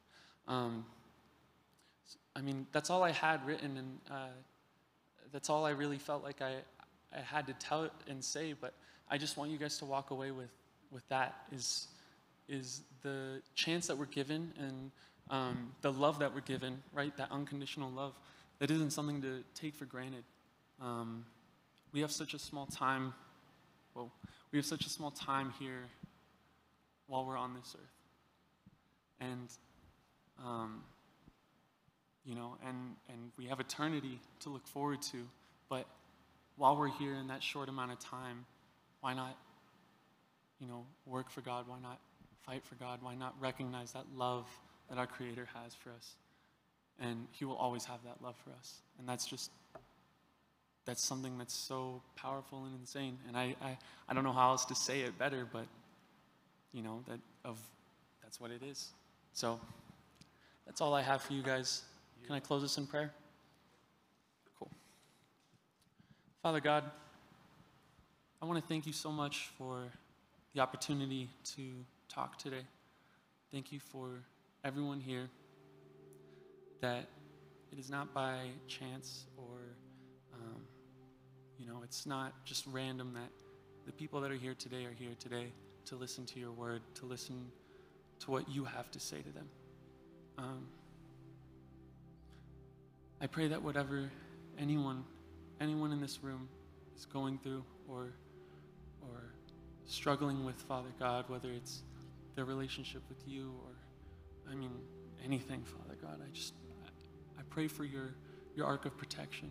Um, 0.47 0.85
I 2.35 2.43
mean, 2.43 2.67
that's 2.73 2.91
all 2.91 3.03
I 3.03 3.13
had 3.13 3.45
written, 3.47 3.77
and 3.77 3.99
uh, 4.11 4.29
that's 5.33 5.49
all 5.49 5.65
I 5.65 5.71
really 5.71 5.99
felt 5.99 6.23
like 6.23 6.43
I, 6.43 6.57
I 7.13 7.21
had 7.21 7.47
to 7.47 7.55
tell 7.55 7.89
and 8.09 8.23
say. 8.23 8.53
But 8.53 8.75
I 9.11 9.17
just 9.19 9.37
want 9.37 9.51
you 9.51 9.59
guys 9.59 9.79
to 9.79 9.85
walk 9.87 10.11
away 10.11 10.31
with, 10.31 10.51
with 10.91 11.09
that 11.09 11.35
is 11.53 11.89
is 12.49 12.83
the 13.03 13.43
chance 13.57 13.89
that 13.89 13.99
we're 13.99 14.07
given 14.07 14.53
and 14.59 14.91
um, 15.31 15.73
the 15.81 15.91
love 15.91 16.21
that 16.21 16.33
we're 16.33 16.41
given, 16.41 16.81
right? 16.93 17.17
That 17.17 17.33
unconditional 17.33 17.91
love. 17.91 18.13
That 18.61 18.71
isn't 18.71 18.91
something 18.91 19.21
to 19.23 19.43
take 19.55 19.75
for 19.75 19.85
granted. 19.85 20.25
Um, 20.81 21.25
we 21.93 22.01
have 22.01 22.13
such 22.13 22.35
a 22.35 22.39
small 22.39 22.67
time. 22.67 23.15
Well, 23.95 24.13
we 24.53 24.59
have 24.59 24.67
such 24.67 24.87
a 24.87 24.89
small 24.89 25.11
time 25.11 25.53
here 25.59 25.89
while 27.09 27.25
we're 27.25 27.37
on 27.37 27.55
this 27.55 27.75
earth, 27.75 27.96
and 29.21 29.49
um, 30.45 30.83
you 32.25 32.35
know, 32.35 32.57
and 32.67 32.97
and 33.09 33.33
we 33.39 33.47
have 33.47 33.61
eternity 33.61 34.21
to 34.41 34.51
look 34.51 34.67
forward 34.67 35.03
to. 35.03 35.27
But 35.69 35.87
while 36.57 36.77
we're 36.77 36.89
here 36.89 37.15
in 37.15 37.29
that 37.29 37.43
short 37.43 37.69
amount 37.69 37.93
of 37.93 37.99
time, 37.99 38.47
why 39.01 39.15
not, 39.15 39.37
you 40.59 40.67
know, 40.67 40.85
work 41.05 41.31
for 41.31 41.41
God? 41.41 41.67
Why 41.69 41.79
not 41.81 41.99
fight 42.45 42.65
for 42.65 42.75
God? 42.77 43.01
Why 43.03 43.15
not 43.15 43.35
recognize 43.41 43.93
that 43.93 44.05
love 44.17 44.47
that 44.89 44.99
our 44.99 45.07
Creator 45.07 45.49
has 45.55 45.75
for 45.75 45.91
us? 45.91 46.15
And 46.99 47.27
He 47.33 47.45
will 47.45 47.57
always 47.57 47.85
have 47.85 47.99
that 48.05 48.23
love 48.23 48.37
for 48.43 48.51
us. 48.59 48.77
And 48.99 49.09
that's 49.09 49.27
just, 49.27 49.51
that's 50.87 51.05
something 51.05 51.37
that's 51.37 51.55
so 51.55 52.03
powerful 52.17 52.65
and 52.65 52.81
insane. 52.81 53.19
And 53.29 53.37
I, 53.37 53.55
I, 53.61 53.77
I 54.09 54.15
don't 54.15 54.25
know 54.25 54.33
how 54.33 54.51
else 54.51 54.65
to 54.67 54.75
say 54.75 55.01
it 55.01 55.19
better, 55.19 55.47
but, 55.51 55.67
you 56.73 56.83
know, 56.83 57.03
that 57.09 57.21
of, 57.45 57.59
that's 58.23 58.41
what 58.41 58.51
it 58.51 58.63
is. 58.63 58.89
So 59.37 59.61
that's 60.65 60.81
all 60.81 60.95
I 60.95 61.03
have 61.03 61.21
for 61.21 61.35
you 61.35 61.43
guys. 61.43 61.83
Can 62.25 62.35
I 62.35 62.41
close 62.41 62.63
this 62.63 62.79
in 62.79 62.87
prayer? 62.87 63.13
Cool. 64.59 64.71
Father 66.43 66.59
God, 66.59 66.85
I 68.41 68.47
want 68.47 68.59
to 68.59 68.67
thank 68.67 68.87
you 68.87 68.95
so 68.95 69.13
much 69.13 69.51
for 69.59 69.93
the 70.55 70.63
opportunity 70.63 71.29
to 71.55 71.63
talk 72.09 72.39
today. 72.39 72.63
Thank 73.53 73.73
you 73.73 73.79
for 73.79 74.09
everyone 74.65 75.01
here 75.01 75.29
that 76.81 77.07
it 77.71 77.79
is 77.79 77.91
not 77.91 78.15
by 78.15 78.39
chance 78.69 79.27
or, 79.37 79.59
um, 80.33 80.63
you 81.59 81.67
know, 81.67 81.83
it's 81.85 82.07
not 82.07 82.33
just 82.47 82.65
random 82.69 83.13
that 83.13 83.29
the 83.85 83.93
people 83.93 84.19
that 84.23 84.31
are 84.31 84.37
here 84.37 84.55
today 84.55 84.87
are 84.87 84.97
here 84.99 85.15
today 85.19 85.49
to 85.85 85.95
listen 85.95 86.25
to 86.25 86.41
your 86.41 86.53
word, 86.53 86.81
to 86.95 87.05
listen 87.05 87.53
to 88.21 88.31
what 88.31 88.49
you 88.49 88.65
have 88.65 88.91
to 88.93 89.01
say 89.01 89.21
to 89.21 89.31
them. 89.31 89.49
Um, 90.39 90.67
I 93.21 93.27
pray 93.27 93.49
that 93.49 93.63
whatever 93.63 94.11
anyone, 94.59 95.05
anyone 95.61 95.93
in 95.93 96.01
this 96.01 96.23
room 96.23 96.49
is 96.97 97.07
going 97.07 97.39
through 97.39 97.65
or, 97.89 98.13
or 99.03 99.33
struggling 99.87 100.45
with, 100.45 100.57
Father 100.63 100.91
God, 100.99 101.29
whether 101.29 101.51
it's 101.51 101.83
their 102.35 102.45
relationship 102.45 103.03
with 103.09 103.27
you 103.27 103.55
or, 103.65 103.73
I 104.51 104.55
mean, 104.55 104.73
anything, 105.25 105.63
Father 105.65 105.97
God. 106.01 106.21
I 106.23 106.29
just, 106.33 106.55
I 107.39 107.43
pray 107.49 107.69
for 107.69 107.85
your, 107.85 108.15
your 108.55 108.67
ark 108.67 108.85
of 108.85 108.97
protection. 108.97 109.51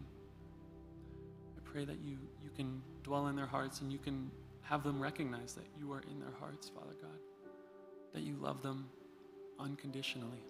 I 1.57 1.61
pray 1.63 1.85
that 1.85 1.97
you, 2.03 2.17
you 2.43 2.51
can 2.55 2.81
dwell 3.03 3.27
in 3.27 3.35
their 3.35 3.47
hearts 3.47 3.81
and 3.81 3.91
you 3.91 3.97
can 3.97 4.29
have 4.61 4.83
them 4.83 4.99
recognize 4.99 5.53
that 5.53 5.65
you 5.77 5.91
are 5.91 6.01
in 6.11 6.19
their 6.19 6.33
hearts, 6.39 6.69
Father 6.69 6.95
God, 7.01 7.19
that 8.15 8.23
you 8.23 8.35
love 8.41 8.63
them 8.63 8.89
unconditionally, 9.59 10.43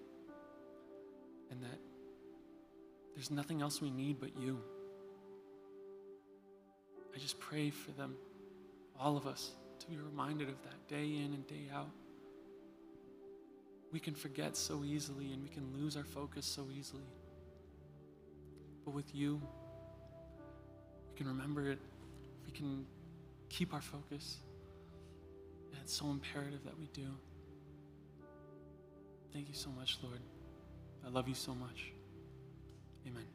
and 1.52 1.62
that 1.62 1.80
there's 3.14 3.30
nothing 3.30 3.62
else 3.62 3.82
we 3.82 3.92
need 3.92 4.22
but 4.22 4.40
you. 4.40 4.58
I 7.14 7.18
just 7.18 7.40
pray 7.40 7.70
for 7.70 7.92
them, 7.92 8.16
all 8.98 9.18
of 9.18 9.28
us, 9.28 9.52
to 9.80 9.88
be 9.88 9.98
reminded 9.98 10.48
of 10.48 10.56
that 10.64 10.88
day 10.88 11.18
in 11.18 11.34
and 11.34 11.46
day 11.46 11.68
out 11.74 11.90
we 13.96 14.00
can 14.02 14.14
forget 14.14 14.58
so 14.58 14.84
easily 14.84 15.32
and 15.32 15.42
we 15.42 15.48
can 15.48 15.64
lose 15.74 15.96
our 15.96 16.04
focus 16.04 16.46
so 16.46 16.68
easily. 16.78 17.08
But 18.84 18.94
with 18.94 19.16
you, 19.16 19.42
we 21.10 21.18
can 21.18 21.28
remember 21.28 21.72
it, 21.72 21.80
we 22.46 22.52
can 22.52 22.86
keep 23.48 23.74
our 23.74 23.80
focus. 23.80 24.40
And 25.72 25.80
it's 25.82 25.94
so 25.94 26.08
imperative 26.08 26.66
that 26.66 26.78
we 26.78 26.88
do. 26.88 27.08
Thank 29.36 29.50
you 29.50 29.54
so 29.54 29.70
much, 29.70 29.98
Lord. 30.02 30.22
I 31.06 31.10
love 31.10 31.28
you 31.28 31.36
so 31.36 31.54
much. 31.54 31.92
Amen. 33.06 33.26